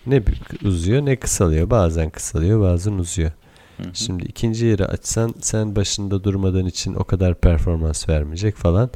[0.07, 0.23] Ne
[0.65, 1.71] uzuyor ne kısalıyor.
[1.71, 3.31] Bazen kısalıyor bazen uzuyor.
[3.77, 3.95] Hı hı.
[3.95, 8.91] Şimdi ikinci yeri açsan sen başında durmadığın için o kadar performans vermeyecek falan.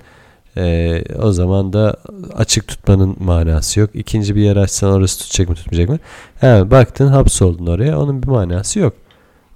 [0.56, 1.96] Ee, o zaman da
[2.34, 3.90] açık tutmanın manası yok.
[3.94, 5.98] İkinci bir yer açsan orası tutacak mı tutmayacak mı?
[6.40, 8.94] He, baktın hapsoldun oraya onun bir manası yok.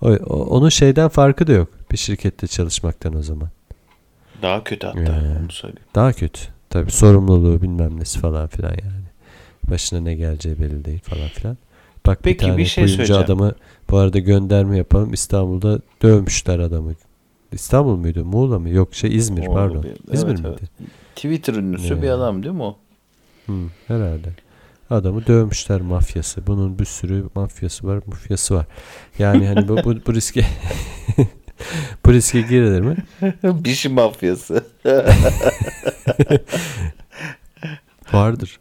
[0.03, 1.69] O, o- onun şeyden farkı da yok.
[1.93, 3.49] Bir şirkette çalışmaktan o zaman.
[4.43, 5.39] Daha kötü hatta Ee.
[5.43, 5.87] onu söyleyeyim.
[5.95, 6.41] Daha kötü.
[6.71, 9.05] Tabii sorumluluğu bilmem nesi falan filan yani.
[9.71, 11.57] Başına ne geleceği belli değil falan filan.
[12.07, 13.55] Bak Peki, bir tane bir şey kuyumcu adamı
[13.91, 15.13] bu arada gönderme yapalım.
[15.13, 16.93] İstanbul'da dövmüşler adamı.
[17.53, 18.25] İstanbul muydu?
[18.25, 18.69] Muğla mı?
[18.69, 19.83] Yok şey İzmir Oğlu pardon.
[19.83, 20.71] bir- İzmir evet, miydi?
[21.17, 22.03] Twitter ünlüsü Ne?
[22.03, 22.77] bir adam değil mi o?
[23.47, 23.53] Hı,
[23.87, 24.29] herhalde.
[24.91, 26.47] Adamı dövmüşler mafyası.
[26.47, 28.67] Bunun bir sürü mafyası var, mafyası var.
[29.19, 30.47] Yani hani bu, bu, bu riske
[32.07, 32.97] bu riske girilir mi?
[33.43, 34.65] Bir şey mafyası.
[38.13, 38.61] Vardır.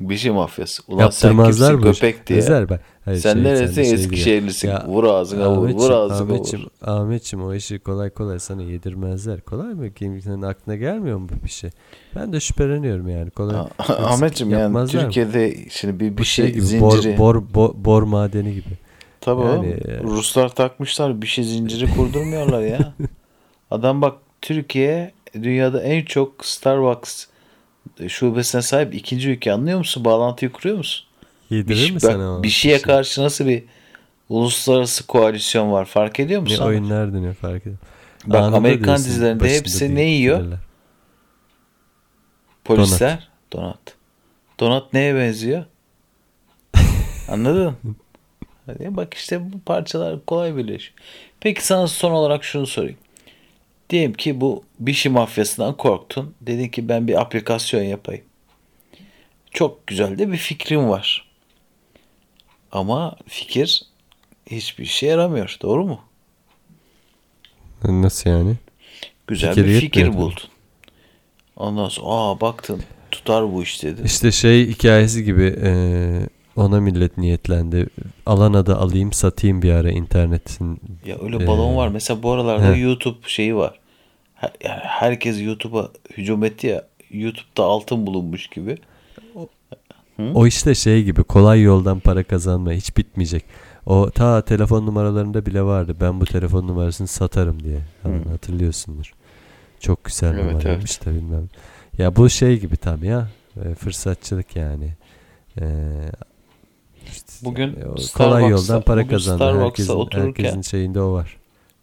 [0.00, 0.82] Bir şey mafyası.
[0.88, 2.00] Ulan sen Yaptırmazlar kimsin bu işi.
[2.00, 2.38] köpek diye.
[2.38, 2.80] Ezer bak.
[3.04, 3.92] Hayır, Sen şey, neresin de şey.
[3.94, 4.68] Eskişehirlisin.
[4.68, 5.68] Ya, vur ağzına vur.
[5.68, 7.00] Vur Ahmetciğim, ağzına vur.
[7.02, 9.40] Ahmetciğim o işi kolay kolay sana yedirmezler.
[9.40, 9.94] Kolay mı?
[9.94, 11.70] Kimsenin aklına gelmiyor mu bu bir şey?
[12.16, 13.30] Ben de şüpheleniyorum yani.
[13.30, 13.56] Kolay.
[13.78, 15.06] Ah- Ahmetciğim yani yapmazlar mı?
[15.06, 17.18] Türkiye'de şimdi bir, bir Bu şey, gibi zinciri.
[17.18, 18.78] bor, bor, bor, bor madeni gibi.
[19.20, 19.68] Tabii Yani, oğlum.
[19.68, 22.94] e- Ruslar takmışlar bir şey zinciri kurdurmuyorlar ya.
[23.70, 27.26] Adam bak Türkiye dünyada en çok Starbucks
[28.08, 30.04] şubesine sahip ikinci ülke anlıyor musun?
[30.04, 31.06] Bağlantıyı kuruyor musun?
[31.50, 32.82] Bir, Yedirir şey- mi bak, sana bir şeye şey?
[32.82, 33.64] karşı nasıl bir
[34.28, 36.64] uluslararası koalisyon var fark ediyor Ne musun?
[36.64, 37.76] oyunlar dönüyor fark ediyor.
[38.26, 40.40] Bak Anında Amerikan diyorsun, dizilerinde hepsi değil, ne yiyor?
[40.40, 40.58] bilirler.
[42.64, 43.28] Polisler.
[43.52, 43.78] Donat.
[44.60, 45.64] Donat neye benziyor?
[47.28, 47.76] Anladın?
[48.66, 50.94] Hadi bak işte bu parçalar kolay birleşiyor.
[51.40, 52.96] Peki sana son olarak şunu sorayım.
[53.90, 56.34] Diyelim ki bu Bişi mafyasından korktun.
[56.40, 58.24] Dedin ki ben bir aplikasyon yapayım.
[59.50, 61.30] Çok güzel de bir fikrim var.
[62.72, 63.82] Ama fikir
[64.46, 65.56] hiçbir işe yaramıyor.
[65.62, 66.00] Doğru mu?
[67.84, 68.54] Nasıl yani?
[69.26, 70.42] Güzel Fikir bir fikir buldun.
[71.56, 74.04] Ondan sonra aa baktın tutar bu iş dedin.
[74.04, 75.70] İşte şey hikayesi gibi e,
[76.56, 77.86] ona millet niyetlendi.
[78.26, 80.80] Alana da alayım satayım bir ara internetin.
[81.06, 81.88] Ya öyle balon Ee, var.
[81.88, 82.78] Mesela bu aralarda he.
[82.78, 83.79] YouTube şeyi var.
[84.40, 86.84] Her- Yani herkes YouTube'a hücum etti ya.
[87.10, 88.76] YouTube'da altın bulunmuş gibi.
[90.34, 93.44] O işte şey gibi kolay yoldan para kazanma hiç bitmeyecek.
[93.86, 95.96] O ta telefon numaralarında bile vardı.
[96.00, 97.78] Ben bu telefon numarasını satarım diye.
[98.02, 99.12] Hani hatırlıyorsundur.
[99.80, 101.48] Çok güzel Evet, numaraymış da bilmem.
[101.98, 103.28] Ya bu şey gibi tam ya.
[103.64, 104.94] e, fırsatçılık yani.
[105.60, 105.64] E,
[107.12, 109.02] işte Bugün o Starbucks'ta- kolay yoldan para.
[109.04, 111.36] Starbucks'ta Herkesin, otururken- herkesin şeyinde o var.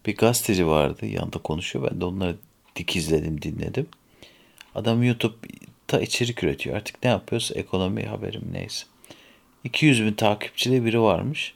[0.06, 1.06] Bir gazeteci vardı.
[1.06, 1.88] Yanında konuşuyor.
[1.92, 2.36] Ben de onları
[2.78, 3.88] dikizledim, dinledim.
[4.76, 6.78] Adam YouTube'da içerik üretiyor.
[6.78, 8.86] Artık ne yapıyorsa ekonomi haberim neyse.
[9.64, 11.54] 200 bin takipçili biri varmış.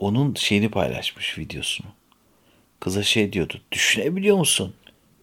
[0.00, 1.86] Onun şeyini paylaşmış videosunu.
[2.80, 3.60] Kıza şey diyordu.
[3.72, 4.74] Düşünebiliyor musun?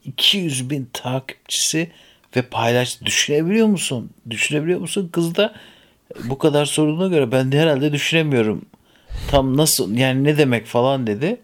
[0.05, 1.91] 200 bin takipçisi
[2.35, 3.01] ve paylaş.
[3.01, 4.09] Düşünebiliyor musun?
[4.29, 5.09] Düşünebiliyor musun?
[5.11, 5.55] Kız da
[6.23, 8.65] bu kadar sorduğuna göre ben de herhalde düşünemiyorum.
[9.27, 11.37] Tam nasıl yani ne demek falan dedi.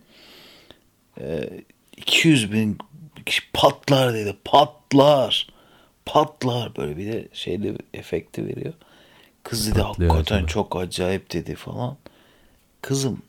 [1.21, 1.49] Ee,
[1.97, 2.77] 200 bin
[3.25, 4.35] kişi patlar dedi.
[4.45, 5.47] Patlar.
[6.05, 6.75] Patlar.
[6.75, 8.73] Böyle bir de şeyde efekti veriyor.
[9.43, 10.47] Kız dedi Patlıyor hakikaten acaba.
[10.47, 11.97] çok acayip dedi falan.
[12.81, 13.21] Kızım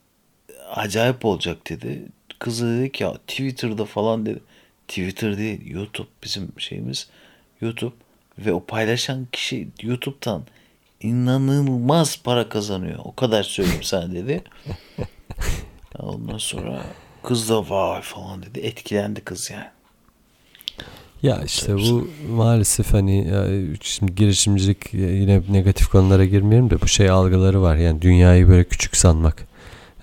[0.75, 2.03] acayip olacak dedi.
[2.39, 4.41] Kızı dedi ki ya Twitter'da falan dedi.
[4.89, 7.09] Twitter değil YouTube bizim şeyimiz
[7.61, 7.95] YouTube
[8.39, 10.43] ve o paylaşan kişi YouTube'dan
[11.01, 12.99] inanılmaz para kazanıyor.
[13.05, 14.45] O kadar söyleyeyim sana dedi.
[15.99, 16.83] Ondan sonra
[17.23, 18.61] kız da vay falan dedi.
[18.61, 19.67] Etkilendi kız yani.
[21.23, 23.29] Ya işte bu maalesef hani
[23.81, 27.77] şimdi girişimcilik yine negatif konulara girmeyelim de bu şey algıları var.
[27.77, 29.47] Yani dünyayı böyle küçük sanmak.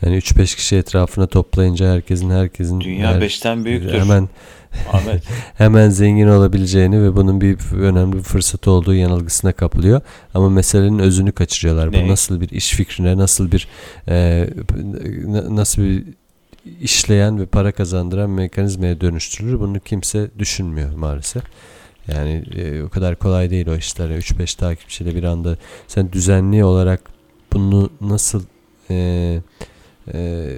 [0.01, 3.99] Yani 3-5 kişi etrafına toplayınca herkesin herkesin Dünya her- beşten büyüktür.
[3.99, 4.29] Hemen
[4.93, 5.23] Ahmet.
[5.57, 10.01] hemen zengin olabileceğini ve bunun bir önemli bir fırsat olduğu yanılgısına kapılıyor.
[10.33, 11.91] Ama meselenin özünü kaçırıyorlar.
[11.91, 12.03] Ne?
[12.03, 13.67] Bu nasıl bir iş fikrine, nasıl bir
[14.07, 14.47] e,
[15.25, 16.03] na- nasıl bir
[16.81, 19.59] işleyen ve para kazandıran mekanizmaya dönüştürülür.
[19.59, 21.43] Bunu kimse düşünmüyor maalesef.
[22.07, 24.09] Yani e, o kadar kolay değil o işler.
[24.09, 25.57] 3-5 takipçiyle bir anda
[25.87, 27.01] sen düzenli olarak
[27.53, 28.43] bunu nasıl
[28.89, 29.39] e,
[30.13, 30.49] e,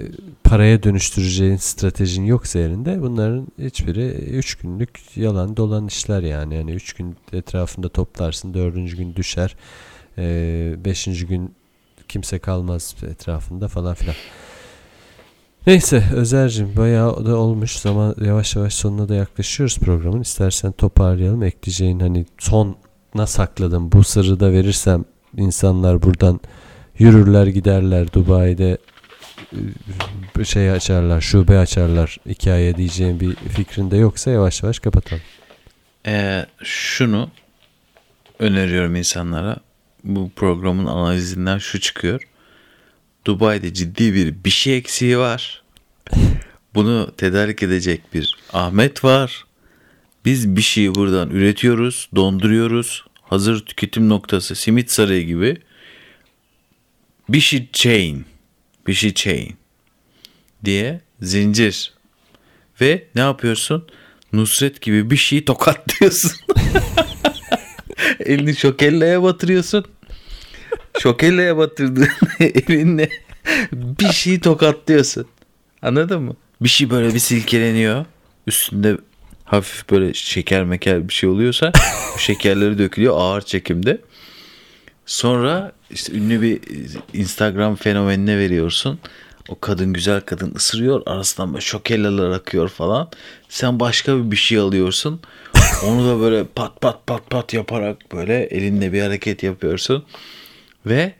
[0.44, 6.54] paraya dönüştüreceğin stratejin yoksa elinde bunların hiçbiri 3 günlük yalan dolan işler yani.
[6.54, 8.74] Yani 3 gün etrafında toplarsın 4.
[8.96, 9.56] gün düşer
[10.18, 11.26] 5.
[11.26, 11.54] gün
[12.08, 14.16] kimse kalmaz etrafında falan filan.
[15.66, 20.20] Neyse Özer'cim bayağı da olmuş zaman yavaş yavaş sonuna da yaklaşıyoruz programın.
[20.20, 25.04] İstersen toparlayalım ekleyeceğin hani sona sakladım bu sırrı da verirsem
[25.36, 26.40] insanlar buradan
[26.98, 28.78] yürürler giderler Dubai'de
[30.38, 35.22] e, şey açarlar şube açarlar hikaye diyeceğim bir fikrinde yoksa yavaş yavaş kapatalım.
[36.06, 37.30] Ee, şunu
[38.38, 39.56] öneriyorum insanlara.
[40.04, 42.28] Bu programın analizinden şu çıkıyor.
[43.26, 45.62] Dubai'de ciddi bir bir şey eksiği var.
[46.74, 49.44] Bunu tedarik edecek bir Ahmet var.
[50.24, 53.04] Biz bir şeyi buradan üretiyoruz, donduruyoruz.
[53.22, 55.56] Hazır tüketim noktası simit sarayı gibi.
[57.28, 58.24] Bir şey chain.
[58.86, 59.56] Bir şey chain
[60.64, 61.92] diye zincir.
[62.80, 63.86] Ve ne yapıyorsun?
[64.32, 66.32] Nusret gibi bir şeyi tokatlıyorsun.
[68.20, 69.84] Elini şokelleye batırıyorsun.
[70.98, 72.08] Şokelleye batırdığın
[72.40, 73.08] elinle
[73.72, 75.26] bir şeyi tokatlıyorsun.
[75.82, 76.36] Anladın mı?
[76.60, 78.04] Bir şey böyle bir silkeleniyor.
[78.46, 78.96] Üstünde
[79.44, 81.72] hafif böyle şeker meker bir şey oluyorsa
[82.18, 84.00] şekerleri dökülüyor ağır çekimde.
[85.06, 86.60] Sonra işte ünlü bir
[87.12, 88.98] Instagram fenomenine veriyorsun.
[89.48, 93.08] O kadın güzel kadın ısırıyor arasından böyle şokellalar akıyor falan.
[93.48, 95.20] Sen başka bir şey alıyorsun.
[95.84, 100.04] Onu da böyle pat pat pat pat yaparak böyle elinle bir hareket yapıyorsun.
[100.86, 101.14] Ve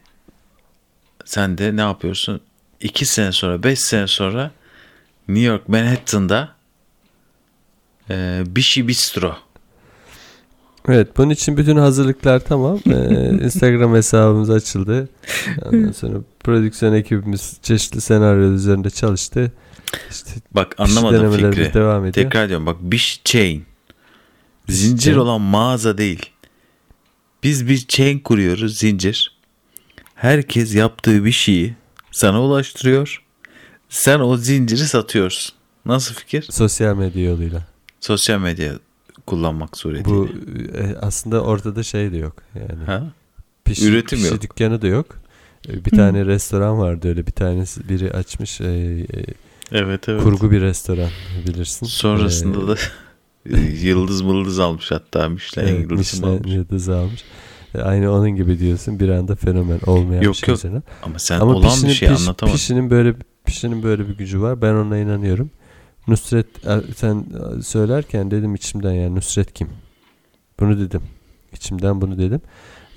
[1.25, 2.41] sen de ne yapıyorsun?
[2.81, 4.51] İki sene sonra, beş sene sonra
[5.29, 6.55] New York Manhattan'da
[8.11, 9.37] e, Bişi Bistro.
[10.89, 12.81] Evet bunun için bütün hazırlıklar tamam.
[12.87, 12.91] Ee,
[13.45, 15.09] Instagram hesabımız açıldı.
[15.65, 19.53] Ondan sonra prodüksiyon ekibimiz çeşitli senaryo üzerinde çalıştı.
[20.11, 21.75] İşte Bak anlamadım fikri.
[21.75, 22.25] devam ediyor.
[22.25, 23.65] Tekrar diyorum bak Biş Chain.
[24.69, 25.17] Zincir chain.
[25.19, 26.27] olan mağaza değil.
[27.43, 29.36] Biz bir chain kuruyoruz zincir.
[30.17, 31.75] Herkes yaptığı bir şeyi
[32.13, 33.23] sana ulaştırıyor.
[33.89, 35.55] Sen o zinciri satıyorsun.
[35.85, 36.43] Nasıl fikir?
[36.51, 37.67] Sosyal medya yoluyla.
[38.01, 38.73] Sosyal medya
[39.27, 40.17] kullanmak suretiyle.
[40.17, 40.29] Bu
[40.79, 42.37] e, aslında ortada şey de yok.
[42.55, 43.03] Yani Ha?
[43.65, 44.43] pişi, üretim pişi yok.
[44.43, 45.07] dükkanı da yok.
[45.69, 49.07] E, Bir tane restoran vardı öyle bir tanesi biri açmış e, e,
[49.73, 50.23] Evet evet.
[50.23, 51.11] kurgu bir restoran
[51.49, 51.87] bilirsin.
[51.87, 52.77] Sonrasında E, da
[53.83, 56.53] yıldız mıldız almış hatta Michelin evet, Michelin almış.
[56.53, 57.25] yıldızı almış.
[57.77, 60.59] E, Aynı onun gibi diyorsun bir anda fenomen olmayan Yok, bir şey yok.
[60.59, 60.83] üzerine.
[61.03, 62.57] Ama sen Ama olan pişinin, bir şey piş- anlatamadın.
[62.57, 63.15] pişinin böyle
[63.45, 64.63] pişinin böyle bir gücü var.
[64.63, 65.51] Ben ona inanıyorum.
[66.09, 67.25] Nusret e, sen
[67.59, 69.69] e, söylerken dedim içimden yani Nusret kim?
[70.61, 71.03] Bunu dedim.
[71.53, 72.41] İçimden bunu dedim.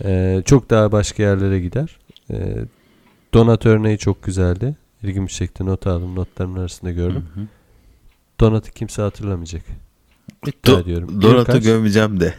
[0.04, 1.98] Ee, çok daha başka yerlere gider.
[2.32, 2.56] Ee,
[3.34, 4.76] donat örneği çok güzeldi.
[5.04, 5.66] İlgimi çekti.
[5.66, 6.16] Not aldım.
[6.16, 7.26] Notlarımın arasında gördüm.
[7.36, 7.46] Hı hı.
[8.40, 9.62] Donat'ı kimse hatırlamayacak.
[10.48, 11.22] İddia Do- ediyorum.
[11.22, 12.34] Donat'ı gömeceğim de.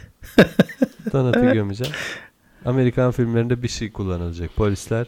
[1.13, 1.93] Donat'ı gömeceğim.
[2.65, 4.55] Amerikan filmlerinde bir şey kullanılacak.
[4.55, 5.07] Polisler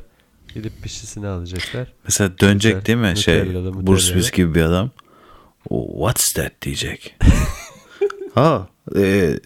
[0.54, 1.88] gidip bir şeysini alacaklar.
[2.04, 4.06] Mesela dönecek Nutella- değil mi şey Bruce.
[4.06, 4.90] Willis gibi bir adam.
[5.70, 7.16] What's that diyecek.
[8.36, 9.40] ha, e,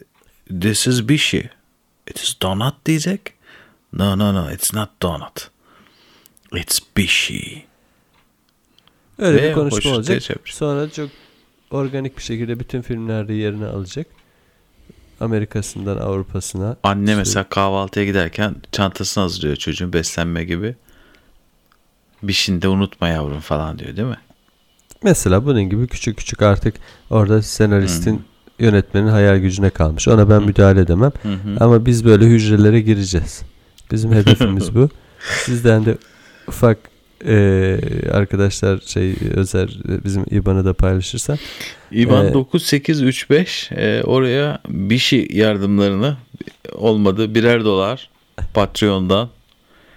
[0.62, 1.50] this is Bishi.
[2.10, 3.22] It is donut diyecek.
[3.94, 5.50] No no no it's not donut.
[6.54, 7.66] It's Bishi.
[9.20, 10.24] Öyle Ve bir konuşma olacak.
[10.46, 11.10] Sonra çok
[11.72, 14.08] organik bir şekilde bütün filmlerde yerini alacak.
[15.20, 16.76] Amerika'sından Avrupa'sına.
[16.84, 20.76] Anne İşte- mesela kahvaltıya giderken çantasını hazırlıyor çocuğun beslenme gibi.
[22.24, 24.18] Bişini de unutma yavrum falan diyor değil mi?
[25.04, 26.74] Mesela bunun gibi küçük küçük artık
[27.10, 28.20] orada senaristin Hmm.
[28.60, 30.08] yönetmenin hayal gücüne kalmış.
[30.08, 31.12] Ona ben müdahale edemem.
[31.24, 31.58] Hı hı.
[31.60, 33.42] Ama biz böyle hücrelere gireceğiz.
[33.92, 34.90] Bizim hedefimiz bu.
[35.44, 35.98] Sizden de
[36.48, 36.78] ufak
[37.26, 37.80] e,
[38.12, 39.70] arkadaşlar şey özel
[40.06, 41.38] bizim IBAN'ı da paylaşırsa
[41.92, 46.18] İban Ee, 9835 e, oraya bir şey yardımlarını
[46.74, 48.10] olmadı birer dolar
[48.54, 49.30] Patreon'dan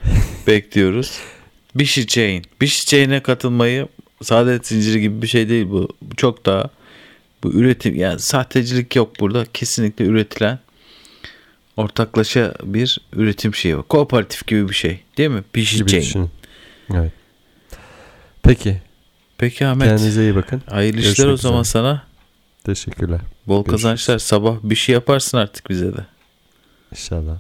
[0.47, 1.19] bekliyoruz.
[1.75, 2.45] Bir şey chain.
[2.61, 3.89] Bir şey chain'e katılmayı
[4.23, 5.89] saadet zinciri gibi bir şey değil bu.
[6.03, 6.71] Bu Çok daha
[7.43, 9.47] bu üretim yani sahtecilik yok burada.
[9.55, 10.59] Kesinlikle üretilen
[11.77, 13.89] ortaklaşa bir üretim şeyi var.
[13.89, 15.43] Kooperatif gibi bir şey değil mi?
[15.55, 16.31] Bir şey chain.
[16.95, 17.13] Evet.
[18.43, 18.81] Peki.
[19.39, 19.89] Peki Ahmet.
[19.89, 20.63] Kendinize iyi bakın.
[20.71, 21.73] Hayırlı işler Görüşmek o zaman üzere.
[21.73, 22.03] sana.
[22.65, 23.21] Teşekkürler.
[23.47, 23.83] Bol Görüşürüz.
[23.83, 24.19] kazançlar.
[24.19, 26.07] Sabah bir şey yaparsın artık bize de.
[26.93, 27.39] İnşallah.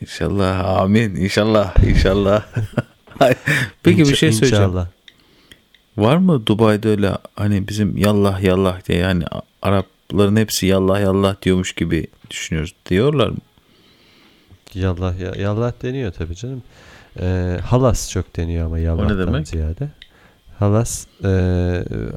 [0.00, 0.64] İnşallah.
[0.80, 1.14] Amin.
[1.16, 1.84] İnşallah.
[1.88, 2.42] İnşallah.
[3.82, 4.64] Peki bir İnşa- şey söyleyeceğim.
[4.64, 4.86] İnşallah.
[5.96, 9.24] Var mı Dubai'de öyle hani bizim yallah yallah diye yani
[9.62, 12.74] Arapların hepsi yallah yallah diyormuş gibi düşünüyoruz.
[12.90, 13.36] Diyorlar mı?
[14.74, 16.62] Yallah ya, yallah deniyor tabii canım.
[17.20, 18.78] Ee, halas çok deniyor ama
[19.18, 19.48] demek?
[19.48, 19.88] ziyade.
[20.58, 21.30] Halas e,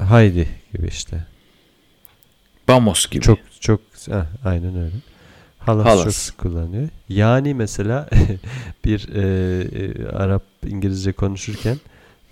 [0.08, 1.24] haydi gibi işte.
[2.68, 3.22] Bamos gibi.
[3.22, 4.94] Çok çok heh, aynen öyle.
[5.58, 6.04] Halas, Halas.
[6.04, 6.88] çok sık kullanıyor.
[7.08, 8.08] Yani mesela
[8.84, 9.22] bir e,
[9.62, 11.76] e, Arap İngilizce konuşurken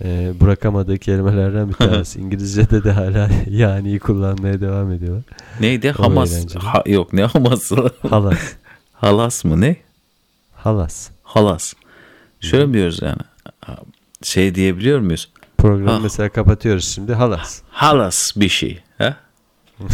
[0.05, 2.21] e, bırakamadığı kelimelerden bir tanesi.
[2.21, 5.25] İngilizce'de de hala yani kullanmaya devam ediyorlar.
[5.61, 5.95] Neydi?
[5.99, 6.55] O Hamas.
[6.55, 7.91] Ha, yok ne haması?
[8.09, 8.39] Halas.
[8.93, 9.77] Halas mı ne?
[10.55, 11.11] Halas.
[11.23, 11.75] Halas.
[12.51, 13.19] Şöyle mi diyoruz yani?
[14.23, 15.33] Şey diyebiliyor muyuz?
[15.59, 16.01] Programı Ah.
[16.03, 17.15] mesela kapatıyoruz şimdi.
[17.15, 17.63] Halas.
[17.71, 18.83] Halas bir şey.
[18.99, 19.17] Ha?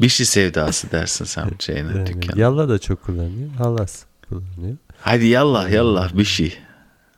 [0.00, 2.40] bir şey sevdası dersin sen şeyine Yani dükkana.
[2.40, 3.50] yalla da çok kullanıyor.
[3.58, 4.76] Halas kullanıyor.
[5.00, 6.58] Hadi yallah yallah bir şey.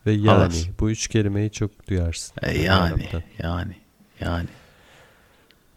[0.06, 0.64] Ve yani Halas.
[0.80, 2.34] bu üç kelimeyi çok duyarsın.
[2.42, 3.08] E, yani
[3.42, 3.76] yani
[4.20, 4.48] yani.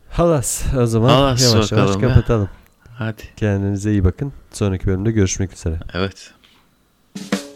[0.09, 0.63] Halas.
[0.77, 2.01] O zaman Halas yavaş yavaş ya.
[2.01, 2.49] kapatalım.
[2.97, 3.21] Hadi.
[3.37, 4.33] Kendinize iyi bakın.
[4.53, 5.79] Sonraki bölümde görüşmek üzere.
[5.93, 6.31] Evet.
[7.15, 7.46] Thank you.